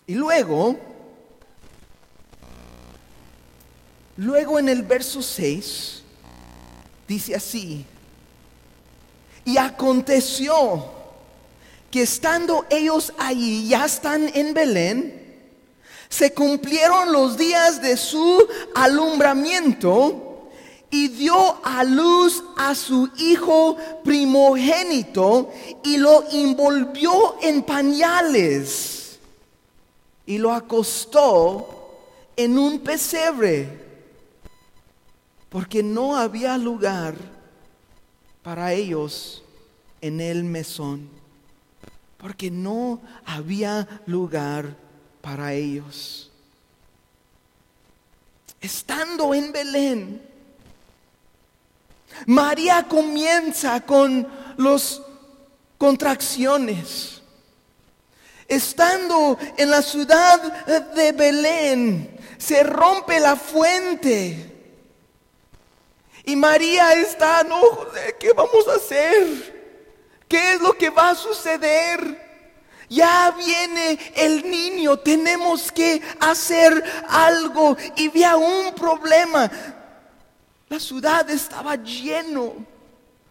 Y 0.06 0.16
luego 0.16 0.93
Luego 4.16 4.58
en 4.58 4.68
el 4.68 4.82
verso 4.82 5.22
6 5.22 6.02
dice 7.08 7.34
así, 7.34 7.84
y 9.44 9.56
aconteció 9.58 10.84
que 11.90 12.02
estando 12.02 12.64
ellos 12.70 13.12
allí, 13.18 13.68
ya 13.68 13.84
están 13.84 14.30
en 14.34 14.54
Belén, 14.54 15.22
se 16.08 16.32
cumplieron 16.32 17.12
los 17.12 17.36
días 17.36 17.82
de 17.82 17.96
su 17.96 18.46
alumbramiento 18.74 20.48
y 20.90 21.08
dio 21.08 21.58
a 21.64 21.82
luz 21.82 22.42
a 22.56 22.74
su 22.76 23.10
hijo 23.16 23.76
primogénito 24.04 25.50
y 25.82 25.96
lo 25.96 26.24
envolvió 26.30 27.36
en 27.42 27.64
pañales 27.64 29.18
y 30.24 30.38
lo 30.38 30.52
acostó 30.52 31.90
en 32.36 32.58
un 32.58 32.78
pesebre 32.78 33.83
porque 35.54 35.84
no 35.84 36.16
había 36.16 36.58
lugar 36.58 37.14
para 38.42 38.72
ellos 38.72 39.44
en 40.00 40.20
el 40.20 40.42
mesón, 40.42 41.08
porque 42.18 42.50
no 42.50 43.00
había 43.24 43.86
lugar 44.06 44.76
para 45.20 45.52
ellos. 45.52 46.32
Estando 48.60 49.32
en 49.32 49.52
Belén, 49.52 50.22
María 52.26 52.88
comienza 52.88 53.80
con 53.82 54.26
los 54.56 55.02
contracciones. 55.78 57.22
Estando 58.48 59.38
en 59.56 59.70
la 59.70 59.82
ciudad 59.82 60.66
de 60.96 61.12
Belén, 61.12 62.18
se 62.38 62.64
rompe 62.64 63.20
la 63.20 63.36
fuente. 63.36 64.53
Y 66.24 66.36
María 66.36 66.94
está, 66.94 67.44
no, 67.44 67.60
¿qué 68.18 68.32
vamos 68.32 68.66
a 68.68 68.76
hacer? 68.76 69.54
¿Qué 70.26 70.54
es 70.54 70.60
lo 70.60 70.76
que 70.76 70.90
va 70.90 71.10
a 71.10 71.14
suceder? 71.14 72.24
Ya 72.88 73.30
viene 73.32 73.98
el 74.14 74.48
niño, 74.48 74.98
tenemos 74.98 75.70
que 75.70 76.00
hacer 76.20 76.82
algo. 77.08 77.76
Y 77.96 78.08
había 78.08 78.36
un 78.36 78.74
problema. 78.74 79.50
La 80.68 80.78
ciudad 80.80 81.28
estaba 81.28 81.76
lleno. 81.76 82.54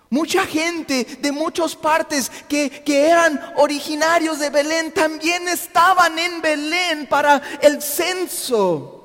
Mucha 0.10 0.46
gente 0.46 1.04
de 1.20 1.32
muchas 1.32 1.76
partes 1.76 2.32
que, 2.48 2.84
que, 2.84 3.08
eran 3.08 3.54
originarios 3.56 4.38
de 4.38 4.52
Belén 4.52 4.92
también 4.92 5.48
estaban 5.48 6.20
en 6.20 6.40
Belén 6.40 7.08
para 7.08 7.42
el 7.62 7.82
censo. 7.82 9.03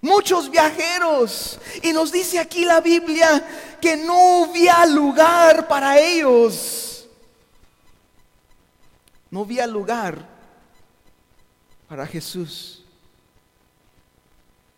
Muchos 0.00 0.50
viajeros. 0.50 1.58
Y 1.82 1.92
nos 1.92 2.12
dice 2.12 2.38
aquí 2.38 2.64
la 2.64 2.80
Biblia 2.80 3.76
que 3.80 3.96
no 3.96 4.44
había 4.44 4.86
lugar 4.86 5.66
para 5.66 5.98
ellos. 5.98 7.08
No 9.30 9.40
había 9.40 9.66
lugar 9.66 10.26
para 11.88 12.06
Jesús. 12.06 12.84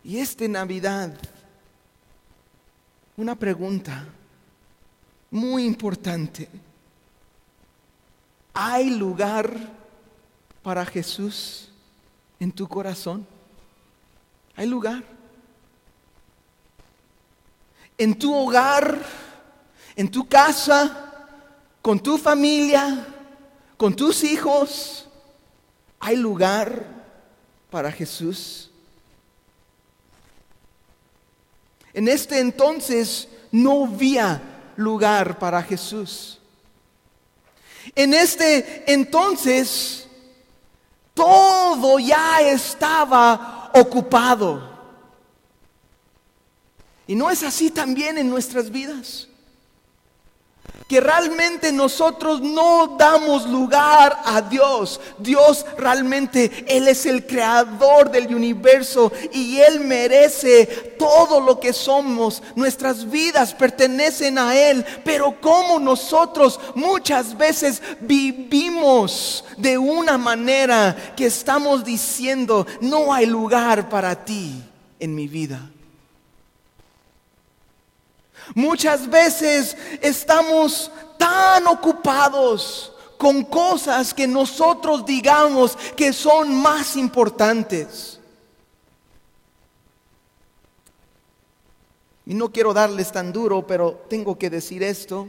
Y 0.03 0.19
esta 0.19 0.49
Navidad, 0.49 1.15
una 3.17 3.35
pregunta 3.35 4.07
muy 5.31 5.65
importante. 5.65 6.49
¿Hay 8.55 8.91
lugar 8.91 9.55
para 10.63 10.85
Jesús 10.87 11.71
en 12.39 12.51
tu 12.51 12.67
corazón? 12.67 13.27
¿Hay 14.57 14.67
lugar? 14.67 15.03
En 17.97 18.19
tu 18.19 18.35
hogar, 18.35 18.99
en 19.97 20.11
tu 20.11 20.29
casa, 20.29 21.11
con 21.83 22.01
tu 22.01 22.19
familia, 22.19 23.07
con 23.77 23.95
tus 23.95 24.25
hijos, 24.25 25.09
¿hay 25.99 26.17
lugar 26.17 26.85
para 27.71 27.91
Jesús? 27.91 28.71
En 31.93 32.09
este 32.09 32.39
entonces 32.39 33.29
no 33.51 33.85
había 33.85 34.41
lugar 34.77 35.39
para 35.39 35.63
Jesús. 35.63 36.39
En 37.95 38.15
este 38.15 38.91
entonces 38.93 40.07
todo 41.15 41.99
ya 41.99 42.41
estaba 42.41 43.60
ocupado. 43.75 44.69
Y 47.07 47.15
no 47.15 47.31
es 47.31 47.43
así 47.43 47.71
también 47.71 48.19
en 48.19 48.31
nuestras 48.31 48.71
vidas 48.71 49.30
que 50.91 51.01
realmente 51.01 51.71
nosotros 51.71 52.41
no 52.41 52.97
damos 52.99 53.49
lugar 53.49 54.23
a 54.25 54.43
Dios. 54.43 55.01
Dios 55.19 55.65
realmente, 55.79 56.65
Él 56.67 56.89
es 56.89 57.07
el 57.07 57.29
creador 57.29 58.11
del 58.11 58.35
universo 58.35 59.13
y 59.33 59.59
Él 59.59 59.79
merece 59.79 60.67
todo 60.99 61.39
lo 61.41 61.61
que 61.61 61.73
somos. 61.73 62.43
Nuestras 62.57 63.09
vidas 63.09 63.55
pertenecen 63.55 64.37
a 64.37 64.57
Él, 64.57 64.85
pero 65.05 65.41
como 65.41 65.79
nosotros 65.79 66.59
muchas 66.75 67.39
veces 67.39 67.81
vivimos 68.01 69.45
de 69.57 69.79
una 69.79 70.19
manera 70.19 71.15
que 71.17 71.27
estamos 71.27 71.85
diciendo, 71.85 72.67
no 72.81 73.15
hay 73.15 73.27
lugar 73.27 73.89
para 73.89 74.25
ti 74.25 74.61
en 74.99 75.15
mi 75.15 75.29
vida. 75.29 75.71
Muchas 78.55 79.09
veces 79.09 79.77
estamos 80.01 80.91
tan 81.19 81.67
ocupados 81.67 82.93
con 83.19 83.45
cosas 83.45 84.15
que 84.15 84.27
nosotros 84.27 85.05
digamos 85.05 85.77
que 85.97 86.13
son 86.13 86.55
más 86.55 86.97
importantes. 86.97 88.19
Y 92.25 92.35
no 92.35 92.51
quiero 92.51 92.73
darles 92.73 93.13
tan 93.13 93.33
duro, 93.33 93.67
pero 93.67 94.05
tengo 94.09 94.39
que 94.39 94.49
decir 94.49 94.83
esto. 94.83 95.29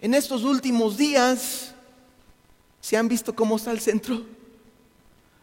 En 0.00 0.14
estos 0.14 0.44
últimos 0.44 0.96
días, 0.96 1.74
¿se 2.80 2.96
han 2.96 3.08
visto 3.08 3.34
cómo 3.34 3.56
está 3.56 3.70
el 3.70 3.80
centro? 3.80 4.22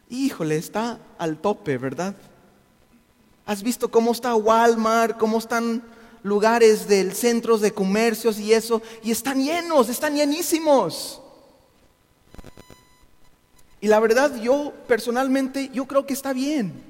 Híjole, 0.09 0.57
está 0.57 0.99
al 1.17 1.37
tope, 1.37 1.77
¿verdad? 1.77 2.15
¿Has 3.45 3.61
visto 3.61 3.91
cómo 3.91 4.11
está 4.11 4.35
Walmart, 4.35 5.17
cómo 5.17 5.37
están 5.37 5.83
lugares 6.23 6.87
del 6.87 7.13
centros 7.13 7.61
de 7.61 7.71
comercios 7.71 8.39
y 8.39 8.53
eso, 8.53 8.81
y 9.03 9.11
están 9.11 9.43
llenos, 9.43 9.89
están 9.89 10.15
llenísimos. 10.15 11.21
Y 13.81 13.87
la 13.87 13.99
verdad, 13.99 14.35
yo 14.41 14.73
personalmente, 14.87 15.69
yo 15.73 15.85
creo 15.85 16.05
que 16.05 16.13
está 16.13 16.33
bien. 16.33 16.83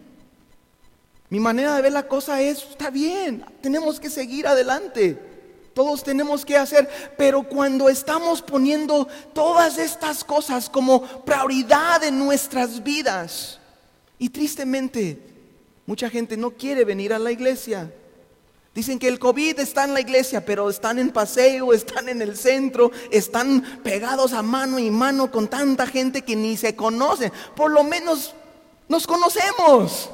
Mi 1.29 1.39
manera 1.39 1.75
de 1.75 1.81
ver 1.83 1.91
la 1.91 2.07
cosa 2.07 2.41
es, 2.41 2.63
está 2.63 2.89
bien, 2.89 3.45
tenemos 3.61 3.99
que 3.99 4.09
seguir 4.09 4.47
adelante. 4.47 5.17
Todos 5.75 6.03
tenemos 6.03 6.43
que 6.43 6.57
hacer, 6.57 6.89
pero 7.17 7.43
cuando 7.43 7.87
estamos 7.87 8.41
poniendo 8.41 9.07
todas 9.33 9.77
estas 9.77 10.23
cosas 10.23 10.67
como 10.69 11.03
prioridad 11.23 12.03
en 12.03 12.17
nuestras 12.17 12.83
vidas, 12.83 13.59
y 14.17 14.29
tristemente, 14.29 15.17
mucha 15.85 16.09
gente 16.09 16.35
no 16.35 16.51
quiere 16.51 16.83
venir 16.83 17.13
a 17.13 17.19
la 17.19 17.31
iglesia. 17.31 17.93
Dicen 18.73 18.99
que 18.99 19.07
el 19.07 19.19
COVID 19.19 19.59
está 19.59 19.83
en 19.83 19.93
la 19.93 20.01
iglesia, 20.01 20.45
pero 20.45 20.69
están 20.69 20.99
en 20.99 21.09
paseo, 21.11 21.73
están 21.73 22.09
en 22.09 22.21
el 22.21 22.37
centro, 22.37 22.91
están 23.11 23.81
pegados 23.83 24.33
a 24.33 24.41
mano 24.41 24.79
y 24.79 24.91
mano 24.91 25.31
con 25.31 25.47
tanta 25.47 25.87
gente 25.87 26.21
que 26.21 26.35
ni 26.35 26.55
se 26.55 26.75
conoce. 26.75 27.31
Por 27.55 27.71
lo 27.71 27.83
menos 27.83 28.33
nos 28.87 29.07
conocemos. 29.07 30.09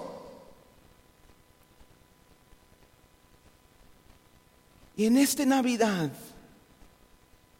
Y 4.97 5.05
en 5.05 5.17
esta 5.17 5.45
Navidad 5.45 6.09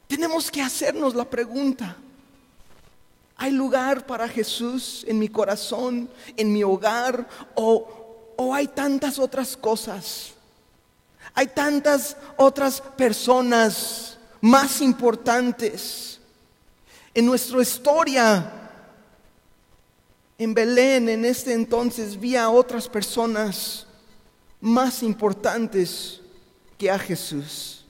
tenemos 0.08 0.50
que 0.50 0.62
hacernos 0.62 1.16
la 1.16 1.26
pregunta, 1.26 1.98
¿hay 3.36 3.52
lugar 3.52 4.06
para 4.06 4.30
Jesús 4.30 5.04
en 5.06 5.20
mi 5.20 5.28
corazón, 5.28 6.10
en 6.38 6.54
mi 6.54 6.64
hogar 6.64 7.28
o, 7.56 8.34
o 8.38 8.54
hay 8.54 8.68
tantas 8.68 9.20
otras 9.20 9.58
cosas? 9.58 10.35
Hay 11.36 11.48
tantas 11.48 12.16
otras 12.38 12.80
personas 12.80 14.18
más 14.40 14.80
importantes. 14.80 16.20
En 17.14 17.26
nuestra 17.26 17.62
historia, 17.62 18.52
en 20.38 20.54
Belén, 20.54 21.10
en 21.10 21.26
este 21.26 21.54
entonces, 21.54 22.18
vi 22.18 22.38
a 22.38 22.50
otras 22.50 22.88
personas 22.88 23.86
más 24.62 25.04
importantes 25.04 26.22
que 26.78 26.90
a 26.90 26.98
Jesús. 26.98 27.86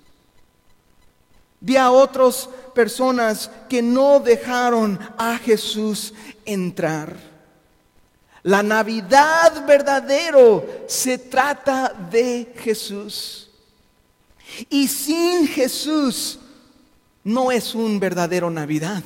Vi 1.60 1.78
a 1.78 1.92
otras 1.92 2.50
personas 2.74 3.50
que 3.70 3.82
no 3.82 4.20
dejaron 4.20 5.00
a 5.18 5.38
Jesús 5.38 6.14
entrar. 6.46 7.35
La 8.46 8.62
Navidad 8.62 9.66
verdadero 9.66 10.64
se 10.88 11.18
trata 11.18 11.92
de 12.12 12.54
Jesús. 12.60 13.50
Y 14.70 14.88
sin 14.88 15.48
Jesús 15.48 16.38
no 17.24 17.52
es 17.52 17.74
un 17.74 18.00
verdadero 18.00 18.52
Navidad. 18.52 19.02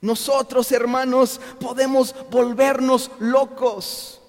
Nosotros, 0.00 0.70
hermanos, 0.70 1.40
podemos 1.58 2.14
volvernos 2.30 3.10
locos. 3.18 4.20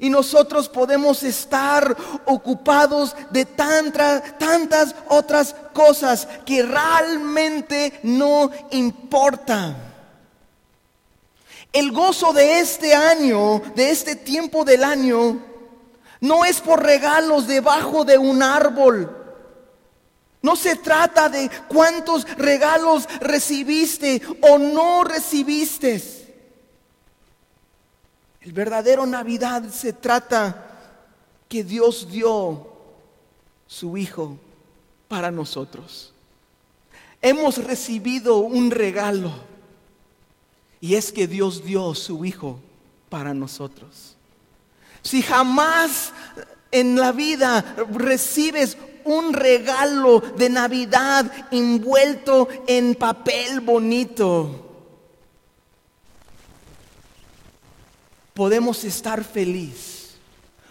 Y 0.00 0.10
nosotros 0.10 0.68
podemos 0.68 1.22
estar 1.22 1.96
ocupados 2.24 3.14
de 3.30 3.44
tantas, 3.44 4.36
tantas 4.36 4.96
otras 5.08 5.54
cosas 5.72 6.26
que 6.44 6.64
realmente 6.64 8.00
no 8.02 8.50
importan. 8.72 9.85
El 11.76 11.92
gozo 11.92 12.32
de 12.32 12.60
este 12.60 12.94
año, 12.94 13.60
de 13.74 13.90
este 13.90 14.16
tiempo 14.16 14.64
del 14.64 14.82
año, 14.82 15.44
no 16.22 16.42
es 16.46 16.58
por 16.62 16.82
regalos 16.82 17.46
debajo 17.46 18.02
de 18.02 18.16
un 18.16 18.42
árbol. 18.42 19.14
No 20.40 20.56
se 20.56 20.76
trata 20.76 21.28
de 21.28 21.50
cuántos 21.68 22.26
regalos 22.38 23.06
recibiste 23.20 24.22
o 24.40 24.56
no 24.56 25.04
recibiste. 25.04 26.02
El 28.40 28.52
verdadero 28.54 29.04
Navidad 29.04 29.62
se 29.70 29.92
trata 29.92 30.68
que 31.46 31.62
Dios 31.62 32.10
dio 32.10 32.68
su 33.66 33.98
Hijo 33.98 34.38
para 35.08 35.30
nosotros. 35.30 36.14
Hemos 37.20 37.62
recibido 37.62 38.38
un 38.38 38.70
regalo 38.70 39.30
y 40.86 40.94
es 40.94 41.10
que 41.10 41.26
Dios 41.26 41.64
dio 41.64 41.92
su 41.96 42.24
Hijo 42.24 42.60
para 43.08 43.34
nosotros. 43.34 44.14
Si 45.02 45.20
jamás 45.20 46.12
en 46.70 46.94
la 46.94 47.10
vida 47.10 47.74
recibes 47.90 48.78
un 49.04 49.32
regalo 49.32 50.20
de 50.20 50.48
Navidad 50.48 51.28
envuelto 51.50 52.46
en 52.68 52.94
papel 52.94 53.58
bonito, 53.58 54.64
podemos 58.32 58.84
estar 58.84 59.24
feliz, 59.24 60.14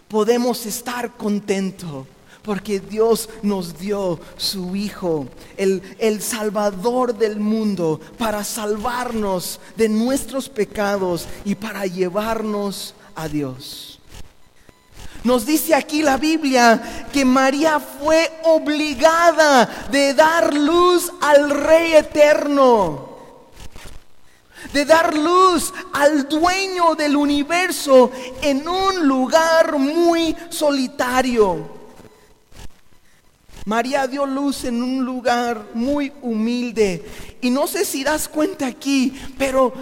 podemos 0.08 0.66
estar 0.66 1.18
contento, 1.18 2.08
porque 2.46 2.80
Dios 2.80 3.28
nos 3.42 3.78
dio 3.80 4.20
su 4.38 4.76
Hijo, 4.76 5.28
el, 5.58 5.82
el, 5.98 6.22
Salvador 6.22 7.18
del 7.18 7.40
mundo, 7.40 8.00
para 8.18 8.44
salvarnos 8.44 9.60
de 9.76 9.90
nuestros 9.90 10.48
pecados 10.48 11.28
y 11.44 11.56
para 11.56 11.86
llevarnos 11.88 12.94
a 13.16 13.28
Dios. 13.28 14.00
Nos 15.24 15.46
dice 15.46 15.74
aquí 15.74 16.04
la 16.04 16.18
Biblia 16.18 17.08
que 17.12 17.26
María 17.26 17.80
fue 17.80 18.32
obligada 18.44 19.88
de 19.92 20.14
dar 20.14 20.54
luz 20.54 21.12
al 21.22 21.50
Rey 21.50 21.94
eterno 21.94 23.16
de 24.74 24.84
dar 24.84 25.16
luz 25.16 25.74
al 25.94 26.28
dueño 26.28 26.96
del 26.96 27.16
universo 27.16 28.12
en 28.42 28.68
un 28.68 29.08
lugar 29.08 29.78
muy 29.78 30.36
solitario. 30.50 31.75
María 33.66 34.06
dio 34.06 34.28
luz 34.28 34.64
en 34.64 34.84
un 34.84 35.04
lugar 35.04 35.70
muy 35.74 36.14
humilde. 36.22 37.04
Y 37.42 37.50
no 37.50 37.66
sé 37.66 37.84
si 37.84 38.04
das 38.04 38.28
cuenta 38.28 38.68
aquí, 38.68 39.20
pero 39.40 39.74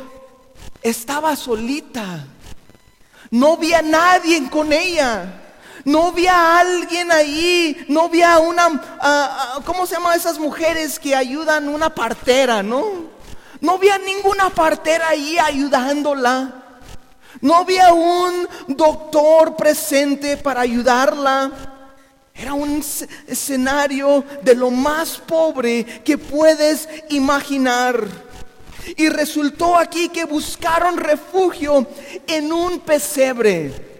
estaba 0.81 1.35
solita. 1.35 2.25
No 3.29 3.53
había 3.53 3.81
nadie 3.81 4.49
con 4.49 4.71
ella. 4.71 5.41
No 5.83 6.07
había 6.07 6.59
alguien 6.59 7.11
ahí, 7.11 7.85
no 7.89 8.03
había 8.03 8.39
una, 8.39 8.67
uh, 8.69 9.63
¿cómo 9.65 9.85
se 9.85 9.95
llaman 9.95 10.15
esas 10.15 10.39
mujeres 10.39 10.97
que 10.97 11.13
ayudan? 11.13 11.67
Una 11.67 11.93
partera, 11.93 12.63
¿no? 12.63 12.85
No 13.59 13.73
había 13.73 13.97
ninguna 13.97 14.49
partera 14.49 15.09
ahí 15.09 15.37
ayudándola. 15.37 16.53
No 17.41 17.57
había 17.57 17.91
un 17.91 18.47
doctor 18.67 19.57
presente 19.57 20.37
para 20.37 20.61
ayudarla. 20.61 21.72
Era 22.33 22.53
un 22.53 22.83
escenario 23.27 24.23
de 24.41 24.55
lo 24.55 24.71
más 24.71 25.17
pobre 25.17 25.85
que 26.03 26.17
puedes 26.17 26.89
imaginar. 27.09 28.07
Y 28.97 29.09
resultó 29.09 29.77
aquí 29.77 30.09
que 30.09 30.25
buscaron 30.25 30.97
refugio 30.97 31.87
en 32.27 32.51
un 32.51 32.79
pesebre. 32.79 33.91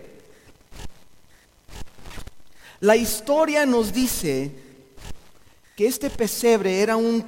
La 2.79 2.95
historia 2.95 3.65
nos 3.65 3.93
dice 3.93 4.51
que 5.75 5.87
este 5.87 6.09
pesebre 6.09 6.81
era 6.81 6.97
un, 6.97 7.23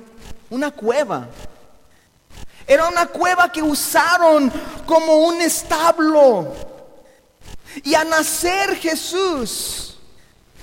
una 0.50 0.72
cueva 0.72 1.30
era 2.68 2.88
una 2.88 3.06
cueva 3.06 3.52
que 3.52 3.62
usaron 3.62 4.52
como 4.86 5.18
un 5.18 5.42
establo. 5.42 6.54
Y 7.84 7.94
a 7.94 8.04
nacer 8.04 8.76
Jesús, 8.78 9.95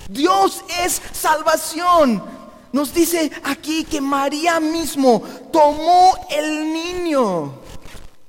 Dios 0.09 0.63
es 0.81 1.01
salvación. 1.11 2.23
Nos 2.71 2.93
dice 2.93 3.31
aquí 3.43 3.83
que 3.83 4.01
María 4.01 4.59
mismo 4.59 5.21
tomó 5.51 6.15
el 6.29 6.73
niño. 6.73 7.53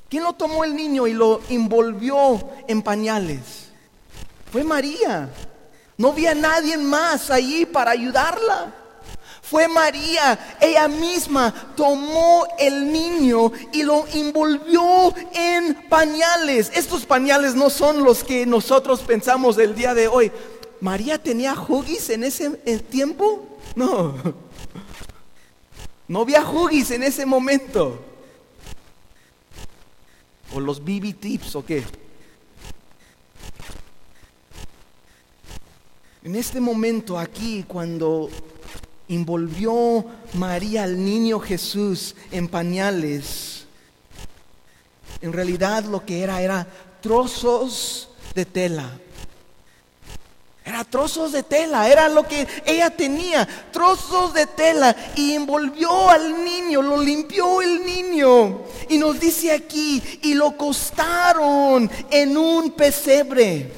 ¿Quién 0.09 0.23
lo 0.23 0.35
tomó 0.35 0.65
el 0.65 0.77
niño 0.77 1.07
y 1.07 1.15
lo 1.15 1.41
envolvió 1.49 2.41
en 2.69 2.83
pañales? 2.83 3.71
Fue 4.53 4.63
María. 4.63 5.31
No 5.97 6.11
había 6.11 6.35
nadie 6.35 6.77
más 6.77 7.31
allí 7.31 7.67
para 7.67 7.93
ayudarla. 7.93 8.73
Fue 9.43 9.69
María, 9.69 10.57
ella 10.59 10.89
misma 10.89 11.53
tomó 11.77 12.47
el 12.59 12.91
niño 12.91 13.53
y 13.73 13.83
lo 13.83 14.07
envolvió 14.07 15.15
en 15.33 15.75
pañales. 15.89 16.73
Estos 16.75 17.05
pañales 17.05 17.55
no 17.55 17.69
son 17.69 18.03
los 18.03 18.25
que 18.25 18.47
nosotros 18.47 19.01
pensamos 19.01 19.59
el 19.59 19.75
día 19.75 19.93
de 19.93 20.09
hoy. 20.09 20.33
¿María 20.85 21.17
tenía 21.17 21.55
huggies 21.55 22.11
en 22.11 22.25
ese 22.25 22.51
tiempo? 22.91 23.59
No. 23.75 24.15
No 26.07 26.21
había 26.21 26.47
huggies 26.47 26.91
en 26.91 27.03
ese 27.03 27.25
momento. 27.25 28.05
¿O 30.53 30.61
los 30.61 30.85
BB 30.85 31.15
tips 31.19 31.57
o 31.57 31.65
qué? 31.65 31.83
En 36.23 36.37
este 36.37 36.61
momento 36.61 37.19
aquí, 37.19 37.65
cuando 37.67 38.29
envolvió 39.09 40.05
María 40.35 40.83
al 40.83 41.03
niño 41.03 41.41
Jesús 41.41 42.15
en 42.31 42.47
pañales, 42.47 43.65
en 45.23 45.33
realidad 45.33 45.85
lo 45.85 46.05
que 46.05 46.23
era 46.23 46.43
era 46.43 46.67
trozos 47.01 48.11
de 48.35 48.45
tela. 48.45 49.01
Era 50.65 50.83
trozos 50.83 51.33
de 51.33 51.43
tela, 51.43 51.91
era 51.91 52.09
lo 52.09 52.27
que 52.27 52.47
ella 52.65 52.89
tenía, 52.89 53.47
trozos 53.71 54.33
de 54.33 54.47
tela, 54.47 54.97
y 55.15 55.33
envolvió 55.33 56.09
al 56.09 56.43
niño, 56.43 56.81
lo 56.81 57.03
limpió 57.03 57.61
el 57.61 57.85
niño. 57.85 58.63
Y 58.89 58.97
nos 58.97 59.21
dice 59.21 59.53
aquí, 59.53 60.03
y 60.23 60.33
lo 60.35 60.57
costaron 60.57 61.91
en 62.11 62.37
un 62.37 62.71
pesebre. 62.71 63.71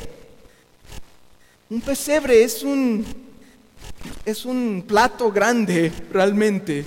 Un 1.68 1.80
pesebre 1.80 2.44
es 2.44 2.62
un 2.62 3.26
es 4.24 4.44
un 4.44 4.84
plato 4.86 5.30
grande 5.30 5.92
realmente 6.12 6.84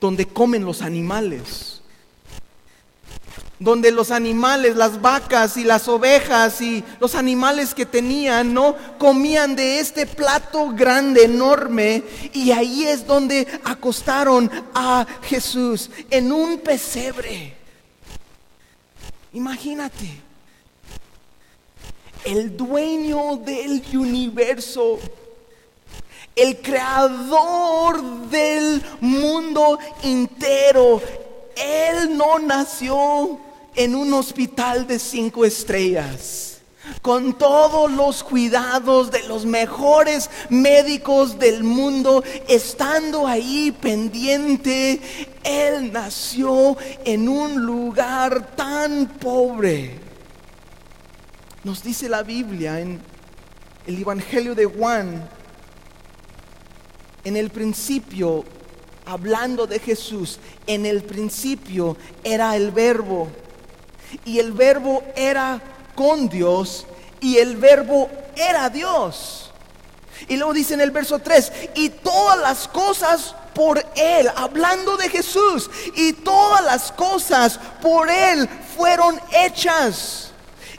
donde 0.00 0.26
comen 0.26 0.64
los 0.64 0.82
animales. 0.82 1.75
Donde 3.58 3.90
los 3.90 4.10
animales, 4.10 4.76
las 4.76 5.00
vacas 5.00 5.56
y 5.56 5.64
las 5.64 5.88
ovejas 5.88 6.60
y 6.60 6.84
los 7.00 7.14
animales 7.14 7.74
que 7.74 7.86
tenían, 7.86 8.52
¿no? 8.52 8.76
Comían 8.98 9.56
de 9.56 9.80
este 9.80 10.06
plato 10.06 10.72
grande, 10.74 11.24
enorme. 11.24 12.02
Y 12.34 12.50
ahí 12.50 12.84
es 12.84 13.06
donde 13.06 13.46
acostaron 13.64 14.50
a 14.74 15.06
Jesús 15.22 15.90
en 16.10 16.32
un 16.32 16.58
pesebre. 16.58 17.56
Imagínate. 19.32 20.22
El 22.24 22.56
dueño 22.56 23.36
del 23.36 23.82
universo 23.94 24.98
el 26.36 26.58
creador 26.58 28.02
del 28.28 28.82
mundo 29.00 29.78
entero. 30.02 31.00
Él 31.56 32.16
no 32.16 32.38
nació 32.38 33.40
en 33.74 33.94
un 33.94 34.12
hospital 34.12 34.86
de 34.86 34.98
cinco 34.98 35.44
estrellas, 35.44 36.60
con 37.02 37.36
todos 37.36 37.90
los 37.90 38.22
cuidados 38.22 39.10
de 39.10 39.26
los 39.26 39.44
mejores 39.46 40.30
médicos 40.50 41.38
del 41.38 41.64
mundo, 41.64 42.22
estando 42.48 43.26
ahí 43.26 43.72
pendiente. 43.72 45.00
Él 45.42 45.92
nació 45.92 46.76
en 47.04 47.28
un 47.28 47.64
lugar 47.64 48.54
tan 48.54 49.06
pobre. 49.18 49.98
Nos 51.64 51.82
dice 51.82 52.08
la 52.08 52.22
Biblia 52.22 52.80
en 52.80 53.00
el 53.86 54.00
Evangelio 54.00 54.54
de 54.54 54.66
Juan, 54.66 55.28
en 57.24 57.36
el 57.36 57.50
principio 57.50 58.44
hablando 59.06 59.66
de 59.66 59.78
Jesús, 59.78 60.38
en 60.66 60.84
el 60.84 61.02
principio 61.04 61.96
era 62.24 62.56
el 62.56 62.72
verbo, 62.72 63.28
y 64.24 64.38
el 64.38 64.52
verbo 64.52 65.02
era 65.14 65.60
con 65.94 66.28
Dios, 66.28 66.86
y 67.20 67.38
el 67.38 67.56
verbo 67.56 68.10
era 68.34 68.68
Dios. 68.68 69.50
Y 70.28 70.36
luego 70.36 70.52
dice 70.52 70.74
en 70.74 70.80
el 70.80 70.90
verso 70.90 71.18
3, 71.18 71.52
y 71.74 71.88
todas 71.88 72.38
las 72.38 72.68
cosas 72.68 73.34
por 73.54 73.84
Él, 73.94 74.30
hablando 74.34 74.96
de 74.96 75.08
Jesús, 75.08 75.70
y 75.94 76.12
todas 76.12 76.64
las 76.64 76.92
cosas 76.92 77.58
por 77.80 78.10
Él 78.10 78.48
fueron 78.76 79.20
hechas. 79.32 80.32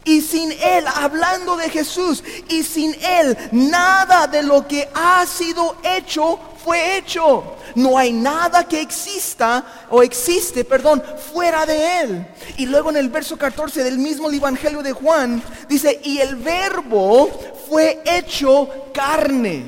Y 0.07 0.21
sin 0.21 0.53
Él, 0.53 0.85
hablando 0.95 1.57
de 1.57 1.69
Jesús, 1.69 2.23
y 2.47 2.63
sin 2.63 2.95
Él, 3.03 3.37
nada 3.51 4.25
de 4.25 4.41
lo 4.41 4.65
que 4.65 4.87
ha 4.93 5.25
sido 5.25 5.75
hecho 5.83 6.39
fue 6.63 6.95
hecho. 6.95 7.43
No 7.75 7.97
hay 7.97 8.13
nada 8.13 8.65
que 8.65 8.79
exista 8.79 9.65
o 9.89 10.01
existe, 10.01 10.63
perdón, 10.63 11.03
fuera 11.33 11.65
de 11.65 11.99
Él. 11.99 12.27
Y 12.55 12.67
luego 12.67 12.89
en 12.89 12.95
el 12.95 13.09
verso 13.09 13.37
14 13.37 13.83
del 13.83 13.97
mismo 13.97 14.31
Evangelio 14.31 14.81
de 14.81 14.93
Juan, 14.93 15.43
dice, 15.67 15.99
y 16.01 16.19
el 16.19 16.37
verbo 16.37 17.29
fue 17.67 18.01
hecho 18.05 18.69
carne. 18.93 19.65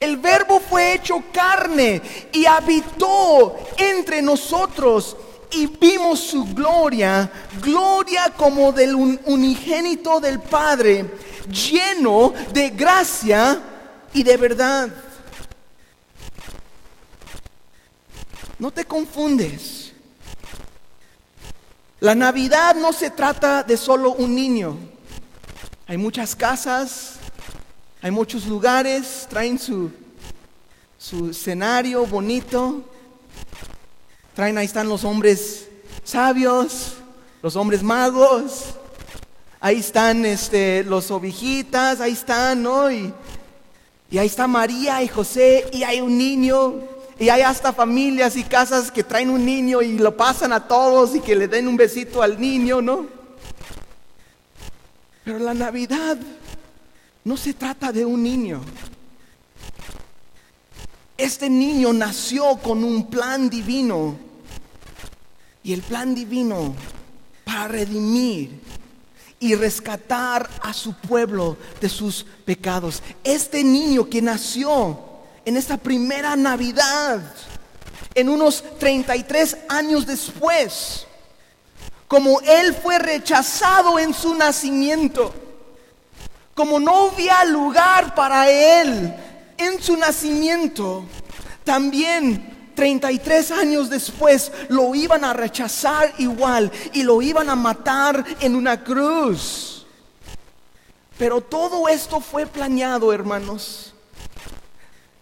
El 0.00 0.16
verbo 0.16 0.58
fue 0.58 0.94
hecho 0.94 1.22
carne 1.32 2.02
y 2.32 2.44
habitó 2.44 3.56
entre 3.76 4.20
nosotros 4.20 5.16
y 5.52 5.66
vimos 5.66 6.20
su 6.20 6.44
gloria, 6.54 7.30
gloria 7.60 8.32
como 8.36 8.72
del 8.72 8.94
unigénito 8.94 10.20
del 10.20 10.40
Padre, 10.40 11.10
lleno 11.48 12.32
de 12.52 12.70
gracia 12.70 13.60
y 14.12 14.22
de 14.22 14.36
verdad. 14.36 14.88
No 18.58 18.70
te 18.70 18.84
confundes. 18.84 19.92
La 22.00 22.14
Navidad 22.14 22.74
no 22.76 22.92
se 22.92 23.10
trata 23.10 23.62
de 23.62 23.76
solo 23.76 24.12
un 24.12 24.34
niño. 24.34 24.76
Hay 25.86 25.96
muchas 25.96 26.36
casas, 26.36 27.16
hay 28.00 28.10
muchos 28.10 28.46
lugares, 28.46 29.26
traen 29.28 29.58
su, 29.58 29.90
su 30.96 31.30
escenario 31.30 32.06
bonito, 32.06 32.84
Traen, 34.34 34.56
ahí 34.58 34.66
están 34.66 34.88
los 34.88 35.04
hombres 35.04 35.68
sabios, 36.04 36.94
los 37.42 37.56
hombres 37.56 37.82
magos, 37.82 38.74
ahí 39.60 39.78
están 39.78 40.24
este, 40.24 40.84
los 40.84 41.10
ovejitas, 41.10 42.00
ahí 42.00 42.12
están, 42.12 42.62
¿no? 42.62 42.90
Y, 42.90 43.12
y 44.10 44.18
ahí 44.18 44.26
está 44.26 44.46
María 44.46 45.02
y 45.02 45.08
José, 45.08 45.68
y 45.72 45.82
hay 45.82 46.00
un 46.00 46.16
niño, 46.16 46.74
y 47.18 47.28
hay 47.28 47.42
hasta 47.42 47.72
familias 47.72 48.36
y 48.36 48.44
casas 48.44 48.90
que 48.90 49.04
traen 49.04 49.30
un 49.30 49.44
niño 49.44 49.82
y 49.82 49.98
lo 49.98 50.16
pasan 50.16 50.52
a 50.52 50.66
todos 50.66 51.14
y 51.14 51.20
que 51.20 51.36
le 51.36 51.48
den 51.48 51.68
un 51.68 51.76
besito 51.76 52.22
al 52.22 52.40
niño, 52.40 52.80
¿no? 52.80 53.06
Pero 55.24 55.38
la 55.38 55.52
Navidad 55.52 56.16
no 57.22 57.36
se 57.36 57.52
trata 57.52 57.92
de 57.92 58.06
un 58.06 58.22
niño. 58.22 58.62
Este 61.20 61.50
niño 61.50 61.92
nació 61.92 62.56
con 62.56 62.82
un 62.82 63.06
plan 63.08 63.50
divino. 63.50 64.16
Y 65.62 65.74
el 65.74 65.82
plan 65.82 66.14
divino 66.14 66.74
para 67.44 67.68
redimir 67.68 68.58
y 69.38 69.54
rescatar 69.54 70.48
a 70.62 70.72
su 70.72 70.94
pueblo 70.94 71.58
de 71.78 71.90
sus 71.90 72.24
pecados. 72.46 73.02
Este 73.22 73.62
niño 73.62 74.08
que 74.08 74.22
nació 74.22 74.98
en 75.44 75.58
esta 75.58 75.76
primera 75.76 76.34
Navidad, 76.36 77.20
en 78.14 78.30
unos 78.30 78.64
33 78.78 79.58
años 79.68 80.06
después, 80.06 81.06
como 82.08 82.40
él 82.40 82.74
fue 82.74 82.98
rechazado 82.98 83.98
en 83.98 84.14
su 84.14 84.34
nacimiento, 84.34 85.34
como 86.54 86.80
no 86.80 87.10
había 87.10 87.44
lugar 87.44 88.14
para 88.14 88.50
él 88.50 89.14
en 89.60 89.82
su 89.82 89.96
nacimiento, 89.96 91.04
también 91.64 92.72
33 92.74 93.50
años 93.50 93.90
después 93.90 94.50
lo 94.68 94.94
iban 94.94 95.24
a 95.24 95.34
rechazar 95.34 96.14
igual 96.18 96.72
y 96.92 97.02
lo 97.02 97.20
iban 97.20 97.50
a 97.50 97.54
matar 97.54 98.24
en 98.40 98.56
una 98.56 98.82
cruz. 98.82 99.86
Pero 101.18 101.42
todo 101.42 101.88
esto 101.88 102.20
fue 102.20 102.46
planeado, 102.46 103.12
hermanos. 103.12 103.89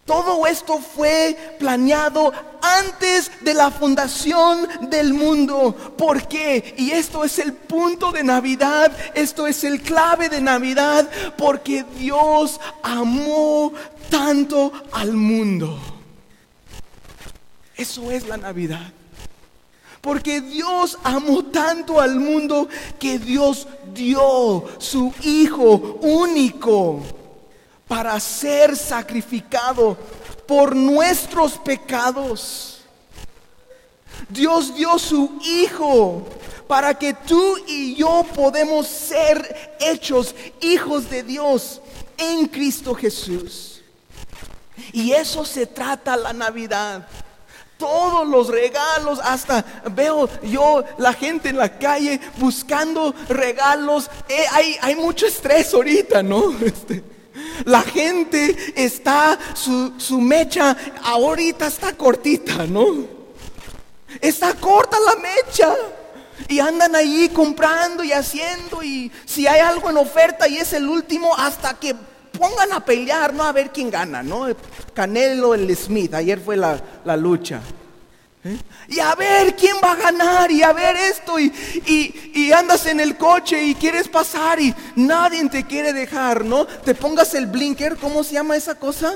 Todo 0.08 0.46
esto 0.46 0.78
fue 0.78 1.36
planeado 1.58 2.32
antes 2.62 3.30
de 3.42 3.52
la 3.52 3.70
fundación 3.70 4.66
del 4.88 5.12
mundo. 5.12 5.76
¿Por 5.98 6.26
qué? 6.26 6.74
Y 6.78 6.92
esto 6.92 7.24
es 7.24 7.38
el 7.38 7.52
punto 7.52 8.10
de 8.10 8.24
Navidad, 8.24 8.90
esto 9.12 9.46
es 9.46 9.64
el 9.64 9.82
clave 9.82 10.30
de 10.30 10.40
Navidad, 10.40 11.06
porque 11.36 11.84
Dios 11.98 12.58
amó 12.82 13.74
tanto 14.08 14.72
al 14.92 15.12
mundo. 15.12 15.78
Eso 17.76 18.10
es 18.10 18.26
la 18.26 18.38
Navidad. 18.38 18.90
Porque 20.00 20.40
Dios 20.40 20.98
amó 21.04 21.44
tanto 21.44 22.00
al 22.00 22.18
mundo 22.18 22.66
que 22.98 23.18
Dios 23.18 23.68
dio 23.92 24.64
su 24.78 25.12
Hijo 25.22 25.98
único 26.00 27.02
para 27.88 28.20
ser 28.20 28.76
sacrificado 28.76 29.96
por 30.46 30.76
nuestros 30.76 31.52
pecados. 31.58 32.80
Dios 34.28 34.74
dio 34.74 34.98
su 34.98 35.38
Hijo 35.42 36.26
para 36.68 36.94
que 36.94 37.14
tú 37.14 37.56
y 37.66 37.94
yo 37.94 38.24
podemos 38.34 38.86
ser 38.86 39.76
hechos 39.80 40.34
hijos 40.60 41.08
de 41.08 41.22
Dios 41.22 41.80
en 42.18 42.46
Cristo 42.46 42.94
Jesús. 42.94 43.80
Y 44.92 45.12
eso 45.12 45.44
se 45.44 45.66
trata 45.66 46.16
la 46.16 46.32
Navidad. 46.32 47.08
Todos 47.78 48.26
los 48.26 48.48
regalos, 48.48 49.20
hasta 49.22 49.64
veo 49.92 50.28
yo 50.42 50.84
la 50.98 51.12
gente 51.12 51.48
en 51.48 51.56
la 51.56 51.78
calle 51.78 52.20
buscando 52.36 53.14
regalos. 53.28 54.10
Eh, 54.28 54.78
hay, 54.82 54.96
mucho 54.96 55.26
estrés 55.26 55.72
ahorita, 55.72 56.22
¿no? 56.22 56.52
Este, 56.60 57.02
la 57.64 57.82
gente 57.82 58.56
está, 58.76 59.38
su, 59.54 60.20
mecha 60.20 60.76
ahorita 61.02 61.66
está 61.66 61.92
cortita, 61.96 62.66
¿no? 62.66 63.06
Está 64.20 64.54
corta 64.54 64.96
la 65.00 65.16
mecha. 65.16 65.74
Y 66.48 66.60
andan 66.60 66.94
ahí 66.94 67.28
comprando 67.30 68.04
y 68.04 68.12
haciendo 68.12 68.82
y 68.82 69.10
si 69.26 69.46
hay 69.46 69.60
algo 69.60 69.90
en 69.90 69.96
oferta 69.98 70.48
y 70.48 70.56
es 70.56 70.72
el 70.72 70.88
último 70.88 71.36
hasta 71.36 71.74
que 71.74 71.94
pongan 72.38 72.72
a 72.72 72.84
pelear, 72.84 73.34
¿no? 73.34 73.42
A 73.42 73.52
ver 73.52 73.70
quién 73.70 73.90
gana, 73.90 74.22
¿no? 74.22 74.46
Canelo, 74.94 75.54
el 75.54 75.76
Smith, 75.76 76.14
ayer 76.14 76.40
fue 76.40 76.56
la, 76.56 76.80
la 77.04 77.16
lucha. 77.16 77.60
Y 78.88 79.00
a 79.00 79.14
ver 79.14 79.54
quién 79.56 79.76
va 79.82 79.92
a 79.92 79.96
ganar 79.96 80.50
y 80.50 80.62
a 80.62 80.72
ver 80.72 80.96
esto 80.96 81.38
y, 81.38 81.52
y, 82.34 82.52
andas 82.52 82.86
en 82.86 83.00
el 83.00 83.16
coche 83.16 83.62
y 83.62 83.74
quieres 83.74 84.08
pasar 84.08 84.60
y 84.60 84.74
nadie 84.96 85.46
te 85.48 85.64
quiere 85.64 85.92
dejar, 85.92 86.44
¿no? 86.44 86.66
Te 86.66 86.94
pongas 86.94 87.34
el 87.34 87.46
blinker, 87.46 87.96
¿cómo 87.96 88.24
se 88.24 88.34
llama 88.34 88.56
esa 88.56 88.74
cosa? 88.74 89.14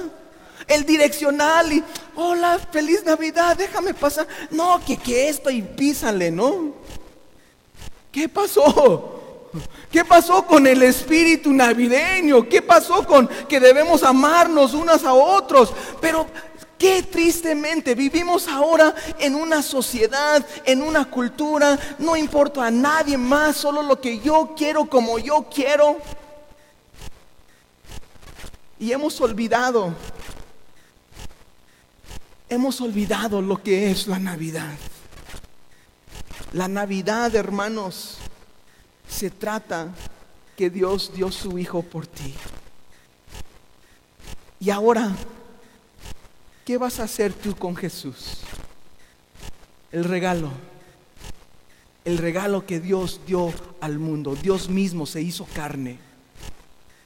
El 0.69 0.85
direccional 0.85 1.73
y, 1.73 1.83
hola, 2.15 2.59
feliz 2.71 3.05
Navidad, 3.05 3.57
déjame 3.57 3.95
pasar. 3.95 4.27
No, 4.51 4.85
que, 4.85 4.97
que 4.97 5.29
esto 5.29 5.51
y 5.51 5.63
písale, 5.63 6.31
¿no? 6.31 6.75
¿Qué 8.13 8.29
pasó? 8.29 9.23
¿Qué 9.91 10.05
pasó 10.05 10.47
con 10.47 10.67
el 10.67 10.83
espíritu 10.83 11.53
navideño? 11.53 12.49
¿Qué 12.49 12.63
pasó 12.63 13.07
con 13.07 13.29
que 13.49 13.61
debemos 13.61 14.03
amarnos 14.03 14.73
unos 14.73 15.05
a 15.05 15.13
otros? 15.13 15.73
Pero 16.01 16.27
Qué 16.83 17.05
tristemente 17.05 17.95
vivimos 17.95 18.49
ahora 18.49 18.93
en 19.21 19.37
una 19.37 19.63
sociedad, 19.63 20.45
en 20.65 20.83
una 20.83 21.05
cultura, 21.05 21.79
no 22.01 22.17
importa 22.17 22.67
a 22.67 22.73
nadie 22.73 23.17
más, 23.17 23.57
solo 23.57 23.85
lo 23.85 24.01
que 24.01 24.19
yo 24.19 24.53
quiero 24.57 24.87
como 24.87 25.21
yo 25.21 25.49
quiero. 25.49 25.99
Y 28.81 28.91
hemos 28.91 29.21
olvidado, 29.21 29.95
hemos 32.49 32.81
olvidado 32.81 33.41
lo 33.41 33.63
que 33.63 33.93
es 33.93 34.09
la 34.09 34.19
Navidad. 34.19 34.75
La 36.53 36.67
Navidad, 36.67 37.33
hermanos, 37.37 38.19
se 39.09 39.31
trata 39.31 39.87
que 40.57 40.69
Dios 40.69 41.13
dio 41.15 41.31
su 41.31 41.61
Hijo 41.61 41.83
por 41.83 42.09
ti. 42.09 42.35
Y 44.59 44.71
ahora 44.71 45.13
¿Qué 46.65 46.79
vas 46.79 47.01
a 47.01 47.05
hacer 47.05 47.33
tú 47.33 47.57
con 47.57 47.75
Jesús? 47.75 48.39
El 49.91 50.05
regalo. 50.05 50.51
El 52.05 52.19
regalo 52.19 52.67
que 52.67 52.81
Dios 52.81 53.21
dio 53.27 53.53
al 53.81 53.99
mundo. 53.99 54.37
Dios 54.41 54.69
mismo 54.69 55.07
se 55.07 55.23
hizo 55.23 55.45
carne. 55.55 55.99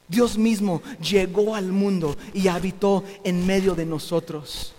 Dios 0.08 0.38
mismo 0.38 0.82
llegó 1.00 1.54
al 1.54 1.72
mundo 1.72 2.16
y 2.32 2.48
habitó 2.48 3.02
en 3.24 3.46
medio 3.46 3.74
de 3.74 3.86
nosotros. 3.86 4.72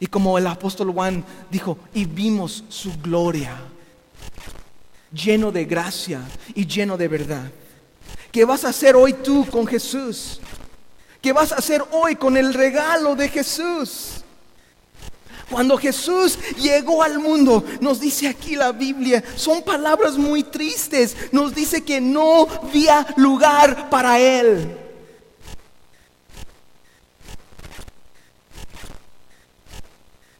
Y 0.00 0.06
como 0.06 0.38
el 0.38 0.46
apóstol 0.46 0.92
Juan 0.92 1.24
dijo, 1.50 1.78
y 1.92 2.04
vimos 2.06 2.64
su 2.68 2.92
gloria, 3.00 3.60
lleno 5.12 5.52
de 5.52 5.64
gracia 5.64 6.22
y 6.54 6.66
lleno 6.66 6.96
de 6.96 7.08
verdad. 7.08 7.50
¿Qué 8.30 8.44
vas 8.44 8.64
a 8.64 8.70
hacer 8.70 8.96
hoy 8.96 9.12
tú 9.12 9.46
con 9.46 9.66
Jesús? 9.66 10.40
¿Qué 11.22 11.32
vas 11.32 11.52
a 11.52 11.56
hacer 11.56 11.84
hoy 11.92 12.16
con 12.16 12.36
el 12.36 12.52
regalo 12.52 13.14
de 13.14 13.28
Jesús? 13.28 14.24
Cuando 15.48 15.78
Jesús 15.78 16.36
llegó 16.56 17.02
al 17.02 17.20
mundo, 17.20 17.64
nos 17.80 18.00
dice 18.00 18.26
aquí 18.26 18.56
la 18.56 18.72
Biblia, 18.72 19.22
son 19.36 19.62
palabras 19.62 20.16
muy 20.16 20.42
tristes, 20.42 21.16
nos 21.30 21.54
dice 21.54 21.84
que 21.84 22.00
no 22.00 22.48
había 22.48 23.06
lugar 23.16 23.88
para 23.88 24.18
Él. 24.18 24.76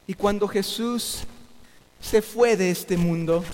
Y 0.09 0.14
cuando 0.14 0.49
Jesús 0.49 1.21
se 2.01 2.21
fue 2.23 2.57
de 2.57 2.73
este 2.73 2.97
mundo, 2.97 3.45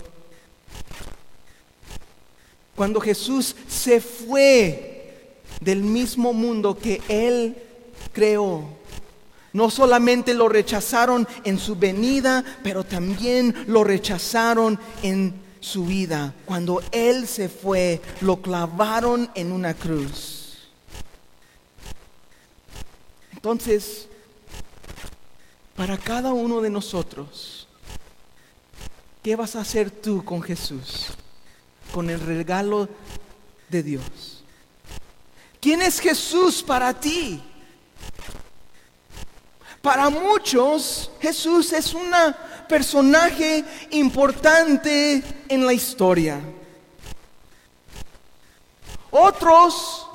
cuando 2.75 3.01
Jesús 3.01 3.55
se 3.69 4.01
fue 4.01 4.97
del 5.61 5.83
mismo 5.83 6.33
mundo 6.33 6.79
que 6.79 7.01
Él 7.09 7.57
creó, 8.12 8.64
no 9.53 9.71
solamente 9.71 10.35
lo 10.35 10.49
rechazaron 10.49 11.27
en 11.44 11.59
su 11.59 11.77
venida, 11.77 12.44
pero 12.62 12.85
también 12.85 13.55
lo 13.66 13.83
rechazaron 13.83 14.79
en 15.03 15.35
su 15.61 15.87
vida. 15.87 16.35
Cuando 16.44 16.83
Él 16.92 17.27
se 17.27 17.49
fue, 17.49 18.01
lo 18.21 18.40
clavaron 18.42 19.31
en 19.35 19.53
una 19.53 19.75
cruz. 19.75 20.68
Entonces, 23.33 24.09
para 25.77 25.97
cada 25.97 26.33
uno 26.33 26.61
de 26.61 26.71
nosotros, 26.71 27.66
¿qué 29.23 29.35
vas 29.37 29.57
a 29.57 29.61
hacer 29.61 29.90
tú 29.90 30.25
con 30.25 30.42
Jesús? 30.42 31.12
con 31.92 32.11
el 32.11 32.21
regalo 32.21 32.88
de 33.68 33.83
Dios. 33.83 34.38
¿Quién 35.61 35.83
es 35.83 35.99
Jesús 35.99 36.62
para 36.62 36.94
ti? 36.94 37.42
Para 39.83 40.09
muchos, 40.11 41.11
Jesús 41.21 41.73
es 41.73 41.94
un 41.94 42.12
personaje 42.68 43.64
importante 43.90 45.23
en 45.49 45.66
la 45.66 45.73
historia. 45.73 46.40
Otros, 49.11 50.07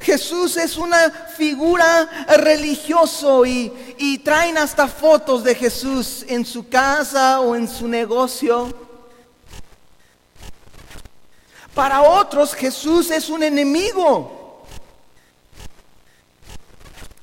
Jesús 0.00 0.56
es 0.56 0.76
una 0.76 1.10
figura 1.36 2.26
religioso 2.38 3.44
y, 3.44 3.72
y 3.98 4.18
traen 4.18 4.56
hasta 4.56 4.88
fotos 4.88 5.44
de 5.44 5.54
Jesús 5.54 6.24
en 6.28 6.46
su 6.46 6.68
casa 6.68 7.40
o 7.40 7.54
en 7.54 7.68
su 7.68 7.86
negocio. 7.86 8.74
Para 11.74 12.02
otros 12.02 12.54
Jesús 12.54 13.10
es 13.10 13.28
un 13.28 13.42
enemigo. 13.42 14.37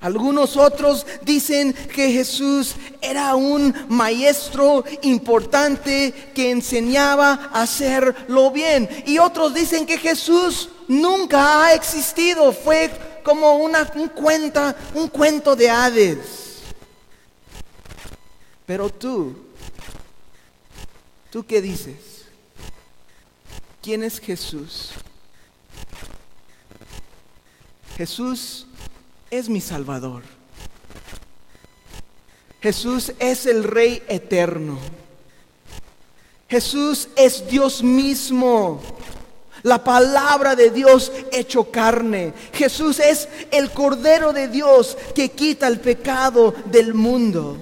Algunos 0.05 0.55
otros 0.55 1.03
dicen 1.23 1.73
que 1.73 2.11
Jesús 2.11 2.75
era 3.01 3.33
un 3.33 3.73
maestro 3.89 4.85
importante 5.01 6.13
que 6.35 6.51
enseñaba 6.51 7.49
a 7.51 7.63
hacerlo 7.63 8.51
bien. 8.51 8.87
Y 9.07 9.17
otros 9.17 9.55
dicen 9.55 9.87
que 9.87 9.97
Jesús 9.97 10.69
nunca 10.87 11.63
ha 11.63 11.73
existido. 11.73 12.53
Fue 12.53 12.91
como 13.23 13.55
una, 13.55 13.91
un, 13.95 14.09
cuenta, 14.09 14.75
un 14.93 15.07
cuento 15.07 15.55
de 15.55 15.71
Hades. 15.71 16.59
Pero 18.67 18.91
tú, 18.91 19.35
¿tú 21.31 21.43
qué 21.47 21.63
dices? 21.63 22.25
¿Quién 23.81 24.03
es 24.03 24.19
Jesús? 24.19 24.91
Jesús 27.97 28.67
es 29.29 29.49
mi 29.49 29.61
Salvador. 29.61 30.23
Jesús 32.61 33.13
es 33.19 33.45
el 33.45 33.63
Rey 33.63 34.01
eterno. 34.07 34.79
Jesús 36.49 37.09
es 37.15 37.47
Dios 37.47 37.83
mismo. 37.83 38.81
La 39.63 39.83
palabra 39.83 40.55
de 40.55 40.69
Dios 40.69 41.11
hecho 41.31 41.71
carne. 41.71 42.33
Jesús 42.53 42.99
es 42.99 43.27
el 43.51 43.71
Cordero 43.71 44.31
de 44.33 44.47
Dios 44.47 44.97
que 45.13 45.29
quita 45.29 45.67
el 45.67 45.79
pecado 45.79 46.53
del 46.65 46.93
mundo. 46.93 47.57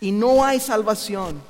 Y 0.00 0.10
no 0.10 0.44
hay 0.44 0.58
salvación 0.58 1.40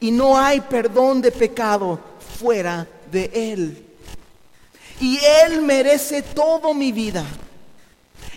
y 0.00 0.10
no 0.10 0.38
hay 0.38 0.60
perdón 0.60 1.22
de 1.22 1.32
pecado 1.32 1.98
fuera 2.38 2.86
de 3.10 3.30
Él. 3.32 3.83
Y 5.00 5.18
Él 5.44 5.62
merece 5.62 6.22
todo 6.22 6.74
mi 6.74 6.92
vida. 6.92 7.24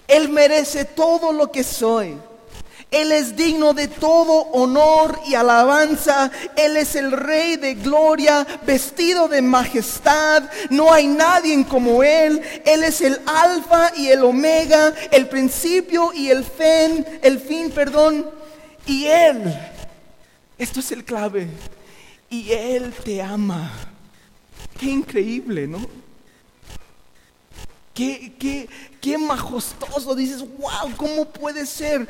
Él 0.07 0.29
merece 0.29 0.85
todo 0.85 1.31
lo 1.31 1.51
que 1.51 1.63
soy. 1.63 2.17
Él 2.89 3.11
es 3.11 3.35
digno 3.35 3.73
de 3.73 3.89
todo 3.89 4.33
honor 4.53 5.19
y 5.25 5.35
alabanza. 5.35 6.31
Él 6.55 6.77
es 6.77 6.95
el 6.95 7.11
Rey 7.11 7.57
de 7.57 7.75
gloria, 7.75 8.47
vestido 8.65 9.27
de 9.27 9.41
majestad. 9.41 10.43
No 10.69 10.93
hay 10.93 11.07
nadie 11.07 11.65
como 11.65 12.01
Él. 12.01 12.41
Él 12.65 12.83
es 12.83 13.01
el 13.01 13.19
alfa 13.25 13.91
y 13.95 14.07
el 14.07 14.23
omega, 14.23 14.93
el 15.11 15.27
principio 15.27 16.13
y 16.13 16.29
el 16.29 16.45
fin, 16.45 17.05
el 17.21 17.39
fin, 17.39 17.71
perdón. 17.71 18.29
Y 18.85 19.05
Él 19.05 19.53
esto 20.57 20.79
es 20.79 20.91
el 20.91 21.03
clave. 21.03 21.47
Y 22.29 22.51
Él 22.51 22.93
te 23.03 23.21
ama. 23.21 23.71
Qué 24.79 24.87
increíble, 24.87 25.67
¿no? 25.67 25.79
Qué, 27.97 28.31
qué, 28.37 28.69
qué 29.01 29.17
majestuoso. 29.17 30.13
Dices, 30.13 30.41
wow, 30.41 30.95
¿cómo 30.95 31.25
puede 31.25 31.65
ser? 31.65 32.07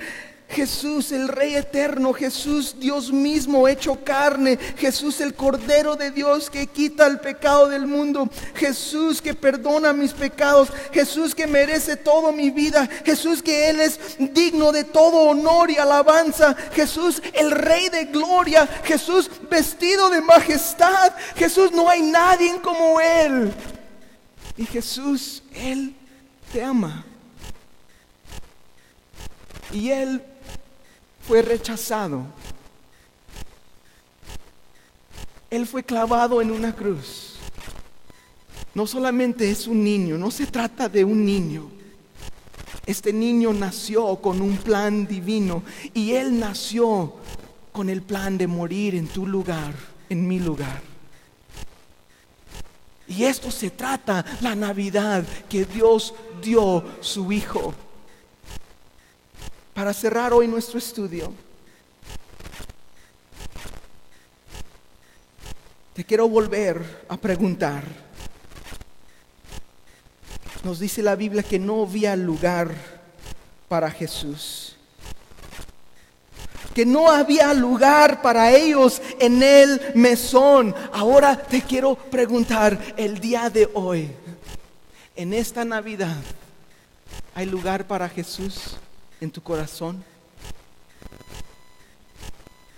Jesús, 0.49 1.13
el 1.13 1.29
Rey 1.29 1.55
eterno, 1.55 2.11
Jesús, 2.11 2.75
Dios 2.77 3.09
mismo 3.09 3.69
hecho 3.69 4.03
carne, 4.03 4.59
Jesús, 4.77 5.21
el 5.21 5.33
Cordero 5.33 5.95
de 5.95 6.11
Dios 6.11 6.49
que 6.49 6.67
quita 6.67 7.07
el 7.07 7.21
pecado 7.21 7.69
del 7.69 7.87
mundo, 7.87 8.29
Jesús 8.55 9.21
que 9.21 9.33
perdona 9.33 9.93
mis 9.93 10.11
pecados, 10.11 10.67
Jesús 10.91 11.33
que 11.33 11.47
merece 11.47 11.95
toda 11.95 12.33
mi 12.33 12.49
vida, 12.49 12.85
Jesús 13.05 13.41
que 13.41 13.69
Él 13.69 13.79
es 13.79 13.97
digno 14.19 14.73
de 14.73 14.83
todo 14.83 15.29
honor 15.29 15.71
y 15.71 15.77
alabanza, 15.77 16.53
Jesús, 16.73 17.21
el 17.33 17.51
Rey 17.51 17.87
de 17.87 18.05
gloria, 18.05 18.67
Jesús 18.83 19.31
vestido 19.49 20.09
de 20.09 20.19
majestad, 20.19 21.13
Jesús, 21.37 21.71
no 21.71 21.89
hay 21.89 22.01
nadie 22.01 22.59
como 22.61 22.99
Él. 22.99 23.53
Y 24.57 24.65
Jesús, 24.65 25.43
Él 25.53 25.95
te 26.51 26.63
ama. 26.63 27.05
Y 29.71 29.89
Él 29.89 30.23
fue 31.27 31.41
rechazado. 31.41 32.25
Él 35.49 35.65
fue 35.65 35.83
clavado 35.83 36.41
en 36.41 36.51
una 36.51 36.75
cruz. 36.75 37.35
No 38.73 38.85
solamente 38.85 39.49
es 39.49 39.67
un 39.67 39.83
niño, 39.83 40.17
no 40.17 40.29
se 40.29 40.45
trata 40.45 40.89
de 40.89 41.03
un 41.03 41.25
niño. 41.25 41.69
Este 42.85 43.11
niño 43.11 43.53
nació 43.53 44.17
con 44.17 44.41
un 44.41 44.55
plan 44.57 45.07
divino 45.07 45.63
y 45.93 46.11
él 46.11 46.39
nació 46.39 47.15
con 47.71 47.89
el 47.89 48.01
plan 48.01 48.37
de 48.37 48.47
morir 48.47 48.95
en 48.95 49.07
tu 49.07 49.27
lugar, 49.27 49.73
en 50.09 50.27
mi 50.27 50.39
lugar. 50.39 50.81
Y 53.07 53.23
esto 53.23 53.51
se 53.51 53.69
trata 53.69 54.25
la 54.41 54.55
Navidad 54.55 55.23
que 55.49 55.65
Dios 55.65 56.13
dio 56.41 56.83
su 57.01 57.31
Hijo 57.31 57.73
para 59.77 59.93
cerrar 59.93 60.33
hoy 60.33 60.47
nuestro 60.47 60.79
estudio, 60.79 61.31
te 65.93 66.03
quiero 66.03 66.27
volver 66.27 67.05
a 67.07 67.15
preguntar. 67.15 67.83
Nos 70.63 70.79
dice 70.79 71.03
la 71.03 71.15
Biblia 71.15 71.43
que 71.43 71.59
no 71.59 71.83
había 71.83 72.15
lugar 72.15 72.73
para 73.67 73.91
Jesús. 73.91 74.66
Que 76.77 76.85
no 76.85 77.09
había 77.09 77.55
lugar 77.55 78.21
para 78.21 78.51
ellos 78.51 79.01
en 79.17 79.41
el 79.41 79.81
mesón. 79.95 80.75
Ahora 80.93 81.35
te 81.35 81.63
quiero 81.63 81.95
preguntar 81.95 82.93
el 82.95 83.19
día 83.19 83.49
de 83.49 83.67
hoy, 83.73 84.11
en 85.15 85.33
esta 85.33 85.65
Navidad, 85.65 86.17
¿hay 87.33 87.47
lugar 87.47 87.87
para 87.87 88.07
Jesús? 88.07 88.77
en 89.19 89.31
tu 89.31 89.41
corazón? 89.41 90.03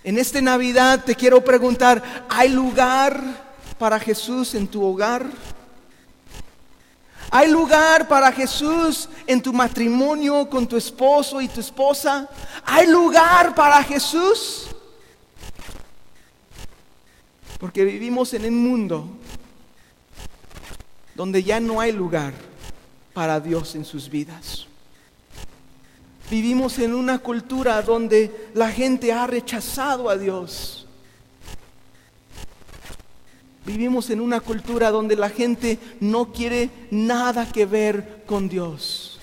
En 0.02 0.16
esta 0.16 0.40
Navidad 0.40 1.04
te 1.04 1.14
quiero 1.14 1.44
preguntar, 1.44 2.26
¿hay 2.30 2.48
lugar 2.48 3.20
para 3.78 4.00
Jesús 4.00 4.54
en 4.54 4.66
tu 4.66 4.82
hogar? 4.82 5.26
¿Hay 7.30 7.48
lugar 7.48 8.08
para 8.08 8.32
Jesús 8.32 9.08
en 9.26 9.40
tu 9.40 9.52
matrimonio 9.52 10.50
con 10.50 10.66
tu 10.66 10.76
esposo 10.76 11.40
y 11.40 11.46
tu 11.46 11.60
esposa? 11.60 12.28
¿Hay 12.64 12.88
lugar 12.88 13.54
para 13.54 13.82
Jesús? 13.84 14.66
Porque 17.58 17.84
vivimos 17.84 18.34
en 18.34 18.46
un 18.46 18.68
mundo 18.68 19.08
donde 21.14 21.42
ya 21.42 21.60
no 21.60 21.80
hay 21.80 21.92
lugar 21.92 22.32
para 23.12 23.38
Dios 23.38 23.76
en 23.76 23.84
sus 23.84 24.08
vidas. 24.08 24.66
Vivimos 26.30 26.78
en 26.78 26.94
una 26.94 27.18
cultura 27.18 27.82
donde 27.82 28.50
la 28.54 28.72
gente 28.72 29.12
ha 29.12 29.26
rechazado 29.26 30.08
a 30.08 30.16
Dios. 30.16 30.79
Vivimos 33.70 34.10
en 34.10 34.20
una 34.20 34.40
cultura 34.40 34.90
donde 34.90 35.14
la 35.14 35.30
gente 35.30 35.78
no 36.00 36.32
quiere 36.32 36.70
nada 36.90 37.52
que 37.52 37.66
ver 37.66 38.24
con 38.26 38.48
Dios. 38.48 39.20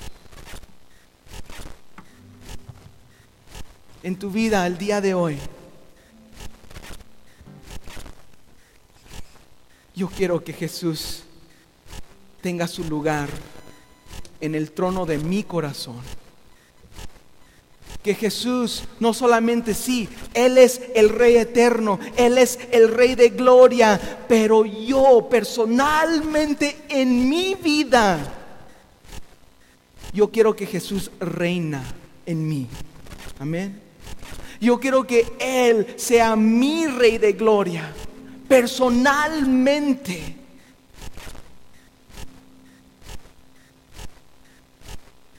En 4.03 4.17
tu 4.17 4.31
vida 4.31 4.63
al 4.63 4.77
día 4.77 5.01
de 5.01 5.13
hoy, 5.13 5.37
yo 9.93 10.07
quiero 10.07 10.41
que 10.41 10.53
Jesús 10.53 11.23
tenga 12.39 12.69
su 12.69 12.85
lugar 12.85 13.27
en 14.39 14.55
el 14.55 14.71
trono 14.71 15.05
de 15.05 15.17
mi 15.17 15.43
corazón. 15.43 15.99
Que 18.07 18.15
Jesús 18.15 18.85
no 19.01 19.13
solamente 19.13 19.73
sí, 19.73 20.07
Él 20.33 20.57
es 20.57 20.79
el 20.95 21.09
Rey 21.09 21.35
eterno, 21.35 21.99
Él 22.15 22.37
es 22.37 22.57
el 22.71 22.87
Rey 22.87 23.15
de 23.15 23.31
gloria, 23.31 23.99
pero 24.29 24.63
yo 24.63 25.27
personalmente 25.29 26.83
en 26.87 27.27
mi 27.27 27.55
vida, 27.55 28.17
yo 30.13 30.31
quiero 30.31 30.55
que 30.55 30.65
Jesús 30.65 31.11
reina 31.19 31.83
en 32.25 32.47
mí. 32.47 32.67
Amén. 33.39 33.81
Yo 34.61 34.79
quiero 34.79 35.05
que 35.05 35.27
Él 35.37 35.95
sea 35.97 36.37
mi 36.37 36.87
Rey 36.87 37.17
de 37.17 37.33
gloria, 37.33 37.91
personalmente. 38.47 40.33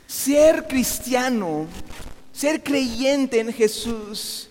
Ser 0.06 0.68
cristiano, 0.68 1.66
ser 2.38 2.62
creyente 2.62 3.40
en 3.40 3.52
Jesús, 3.52 4.48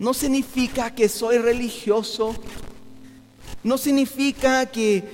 no 0.00 0.12
significa 0.12 0.92
que 0.92 1.08
soy 1.08 1.38
religioso, 1.38 2.34
no 3.62 3.78
significa 3.78 4.66
que, 4.66 5.04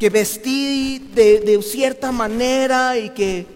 que 0.00 0.10
vestí 0.10 0.98
de, 1.14 1.62
cierta 1.62 2.10
manera 2.10 2.98
y 2.98 3.10
que, 3.10 3.46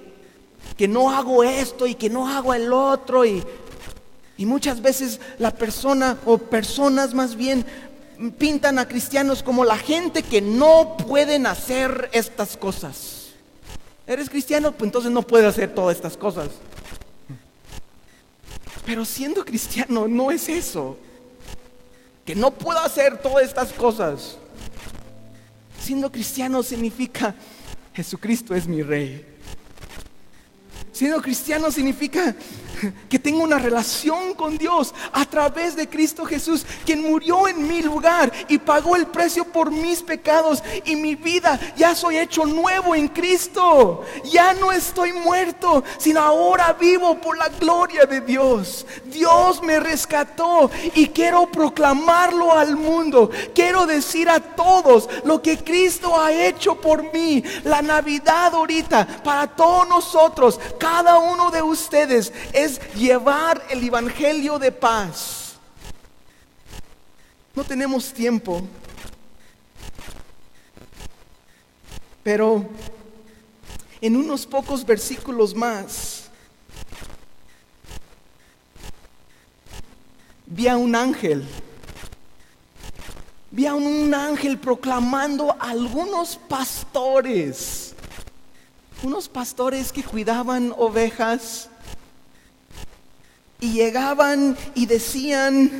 que, 0.77 0.87
no 0.87 1.11
hago 1.11 1.43
esto 1.43 1.89
y 1.89 1.97
que 1.97 2.09
no 2.09 2.29
hago 2.29 2.55
el 2.55 2.73
otro. 2.73 3.25
Y, 3.25 3.43
y 4.37 4.47
muchas 4.47 4.81
veces 4.81 5.19
la 5.41 5.51
persona 5.51 6.19
o 6.25 6.39
personas 6.39 7.15
más 7.15 7.35
bien 7.35 7.67
pintan 8.39 8.79
a 8.79 8.87
cristianos 8.87 9.43
como 9.43 9.65
la 9.65 9.77
gente 9.77 10.23
que 10.23 10.41
no 10.41 10.97
pueden 10.99 11.49
hacer 11.49 12.11
estas 12.13 12.57
cosas. 12.57 13.22
¿Eres 14.07 14.29
cristiano? 14.29 14.73
Pues 14.73 14.89
entonces 14.89 15.11
no 15.11 15.23
puedes 15.23 15.47
hacer 15.47 15.75
todas 15.75 15.97
estas 15.97 16.17
cosas. 16.17 16.51
Pero 18.85 19.05
siendo 19.05 19.45
cristiano 19.45 20.09
no 20.09 20.31
es 20.31 20.49
eso. 20.49 20.99
Que 22.25 22.35
no 22.35 22.51
puedo 22.51 22.79
hacer 22.81 23.19
todas 23.19 23.45
estas 23.45 23.73
cosas. 23.73 24.37
Siendo 25.81 26.11
cristiano 26.11 26.63
significa 26.63 27.35
Jesucristo 27.95 28.55
es 28.55 28.67
mi 28.67 28.83
rey. 28.83 29.27
Siendo 30.93 31.21
cristiano 31.21 31.71
significa 31.71 32.35
que 33.09 33.19
tengo 33.19 33.43
una 33.43 33.59
relación 33.59 34.35
con 34.35 34.59
Dios 34.59 34.95
a 35.13 35.25
través 35.25 35.77
de 35.77 35.89
Cristo 35.89 36.25
Jesús, 36.25 36.67
quien 36.85 37.03
murió 37.03 37.49
en 37.49 37.69
mi 37.69 37.83
lugar 37.83 38.33
y 38.49 38.59
pagó 38.59 38.97
el 38.97 39.07
precio 39.07 39.45
por 39.45 39.71
mis 39.71 40.03
pecados 40.03 40.63
y 40.85 40.97
mi 40.97 41.15
vida. 41.15 41.59
Ya 41.77 41.95
soy 41.95 42.19
hecho 42.19 42.45
nuevo 42.47 42.95
en 42.95 43.09
Cristo. 43.09 44.05
Ya 44.25 44.55
no 44.55 44.73
estoy 44.73 45.13
muerto, 45.13 45.85
sino 45.99 46.21
ahora 46.21 46.73
vivo 46.73 47.21
por 47.21 47.37
la 47.37 47.49
gloria 47.49 48.07
de 48.07 48.21
Dios. 48.21 48.87
Dios 49.05 49.63
me 49.63 49.79
rescató 49.81 50.71
y 50.95 51.09
quiero 51.09 51.47
proclamarlo 51.51 52.53
al 52.53 52.77
mundo. 52.77 53.31
Quiero 53.55 53.87
decir 53.87 54.29
a 54.29 54.41
todos 54.41 55.09
lo 55.25 55.43
que 55.43 55.59
Cristo 55.59 56.19
ha 56.19 56.33
hecho 56.33 56.81
por 56.81 57.13
mí. 57.13 57.43
La 57.65 57.83
Navidad 57.83 58.55
ahorita 58.55 59.07
para 59.23 59.47
todos 59.47 59.89
nosotros, 59.89 60.59
cada 60.79 61.19
uno 61.19 61.51
de 61.51 61.63
ustedes 61.63 62.33
llevar 62.95 63.63
el 63.71 63.83
Evangelio 63.85 64.59
de 64.59 64.73
paz. 64.73 65.55
No 67.55 67.65
tenemos 67.65 68.13
tiempo, 68.13 68.63
pero 72.23 72.67
en 74.01 74.17
unos 74.17 74.47
pocos 74.47 74.85
versículos 74.85 75.55
más, 75.55 76.25
vi 80.47 80.67
a 80.67 80.77
un 80.77 80.95
ángel, 80.95 81.47
vi 83.51 83.67
a 83.67 83.75
un 83.75 84.15
ángel 84.15 84.59
proclamando 84.59 85.53
a 85.53 85.71
algunos 85.71 86.37
pastores, 86.37 87.95
unos 89.03 89.29
pastores 89.29 89.93
que 89.93 90.03
cuidaban 90.03 90.75
ovejas, 90.79 91.69
y 93.63 93.75
llegaban 93.75 94.59
y 94.75 94.87
decían, 94.87 95.71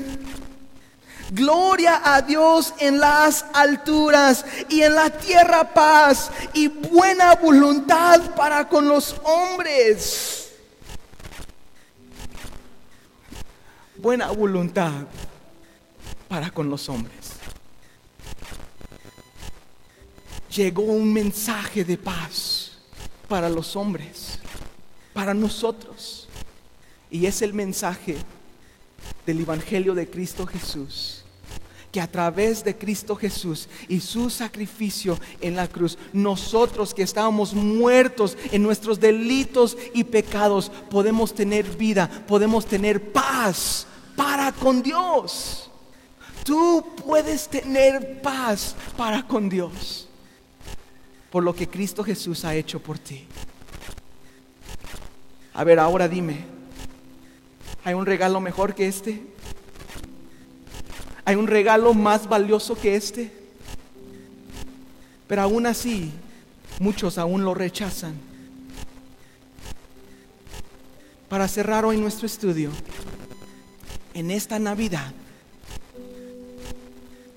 Gloria 1.33 2.01
a 2.05 2.23
Dios 2.23 2.75
en 2.79 3.01
las 3.01 3.45
alturas 3.55 4.45
y 4.69 4.83
en 4.83 4.95
la 4.95 5.11
tierra 5.11 5.75
paz 5.75 6.31
y 6.53 6.69
buena 6.69 7.35
voluntad 7.35 8.35
para 8.37 8.69
con 8.69 8.87
los 8.87 9.17
hombres. 9.25 10.53
Buena 13.97 14.31
voluntad 14.31 15.07
para 16.29 16.51
con 16.51 16.71
los 16.71 16.89
hombres. 16.89 17.33
Llegó 20.55 20.83
un 20.83 21.13
mensaje 21.13 21.83
de 21.83 21.97
paz 21.97 22.73
para 23.27 23.49
los 23.49 23.75
hombres, 23.75 24.39
para 25.15 25.35
nosotros. 25.35 26.22
Y 27.13 27.27
es 27.27 27.43
el 27.43 27.53
mensaje 27.55 28.17
del 29.27 29.41
Evangelio 29.41 29.95
de 29.95 30.09
Cristo 30.09 30.47
Jesús. 30.47 31.25
Que 31.93 32.01
a 32.01 32.11
través 32.11 32.65
de 32.65 32.75
Cristo 32.77 33.15
Jesús 33.15 33.69
y 33.87 34.01
su 34.01 34.31
sacrificio 34.31 35.21
en 35.43 35.55
la 35.55 35.69
cruz, 35.69 35.99
nosotros 36.15 36.95
que 36.95 37.03
estábamos 37.03 37.53
muertos 37.53 38.39
en 38.51 38.63
nuestros 38.63 38.99
delitos 38.99 39.77
y 39.93 40.05
pecados, 40.05 40.73
podemos 40.89 41.35
tener 41.35 41.69
vida, 41.77 42.09
podemos 42.27 42.65
tener 42.65 43.13
paz 43.13 43.87
para 44.17 44.51
con 44.53 44.83
Dios. 44.83 45.71
Tú 46.45 46.83
puedes 47.05 47.47
tener 47.47 48.23
paz 48.23 48.75
para 48.97 49.23
con 49.29 49.51
Dios 49.51 50.09
por 51.33 51.43
lo 51.43 51.55
que 51.55 51.67
Cristo 51.67 52.05
Jesús 52.05 52.45
ha 52.45 52.55
hecho 52.55 52.79
por 52.79 52.99
ti. 52.99 53.27
A 55.55 55.65
ver, 55.65 55.79
ahora 55.79 56.07
dime, 56.07 56.45
¿Hay 57.85 57.95
un 57.95 58.07
regalo 58.07 58.41
mejor 58.41 58.75
que 58.75 58.87
este? 58.87 59.23
¿Hay 61.25 61.35
un 61.37 61.47
regalo 61.47 61.95
más 61.95 62.29
valioso 62.29 62.77
que 62.77 62.95
este? 62.95 63.33
Pero 65.27 65.43
aún 65.43 65.67
así, 65.67 66.13
muchos 66.79 67.19
aún 67.19 67.45
lo 67.45 67.55
rechazan. 67.55 68.15
Para 71.29 71.49
cerrar 71.49 71.85
hoy 71.85 71.97
nuestro 71.97 72.27
estudio, 72.27 72.71
en 74.15 74.31
esta 74.31 74.59
Navidad, 74.59 75.13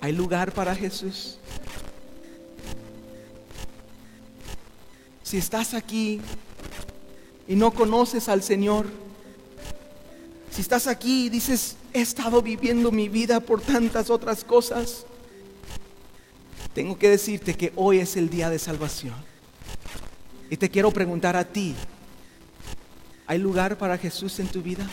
¿hay 0.00 0.12
lugar 0.12 0.52
para 0.52 0.76
Jesús? 0.76 1.38
Si 5.22 5.38
estás 5.38 5.74
aquí 5.74 6.20
y 7.48 7.56
no 7.56 7.72
conoces 7.72 8.28
al 8.28 8.42
Señor, 8.42 8.86
si 10.50 10.60
estás 10.60 10.86
aquí 10.86 11.26
y 11.26 11.28
dices, 11.28 11.76
he 11.92 12.00
estado 12.00 12.42
viviendo 12.42 12.90
mi 12.90 13.08
vida 13.08 13.40
por 13.40 13.60
tantas 13.60 14.10
otras 14.10 14.44
cosas, 14.44 15.06
tengo 16.74 16.98
que 16.98 17.08
decirte 17.08 17.54
que 17.54 17.72
hoy 17.76 17.98
es 17.98 18.16
el 18.16 18.28
día 18.28 18.50
de 18.50 18.58
salvación. 18.58 19.14
Y 20.50 20.56
te 20.56 20.70
quiero 20.70 20.90
preguntar 20.90 21.36
a 21.36 21.44
ti, 21.44 21.74
¿hay 23.26 23.38
lugar 23.38 23.78
para 23.78 23.98
Jesús 23.98 24.38
en 24.38 24.46
tu 24.46 24.62
vida? 24.62 24.86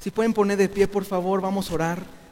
Si 0.00 0.10
pueden 0.10 0.32
poner 0.32 0.56
de 0.58 0.68
pie, 0.68 0.86
por 0.86 1.04
favor, 1.04 1.40
vamos 1.40 1.70
a 1.70 1.74
orar. 1.74 2.23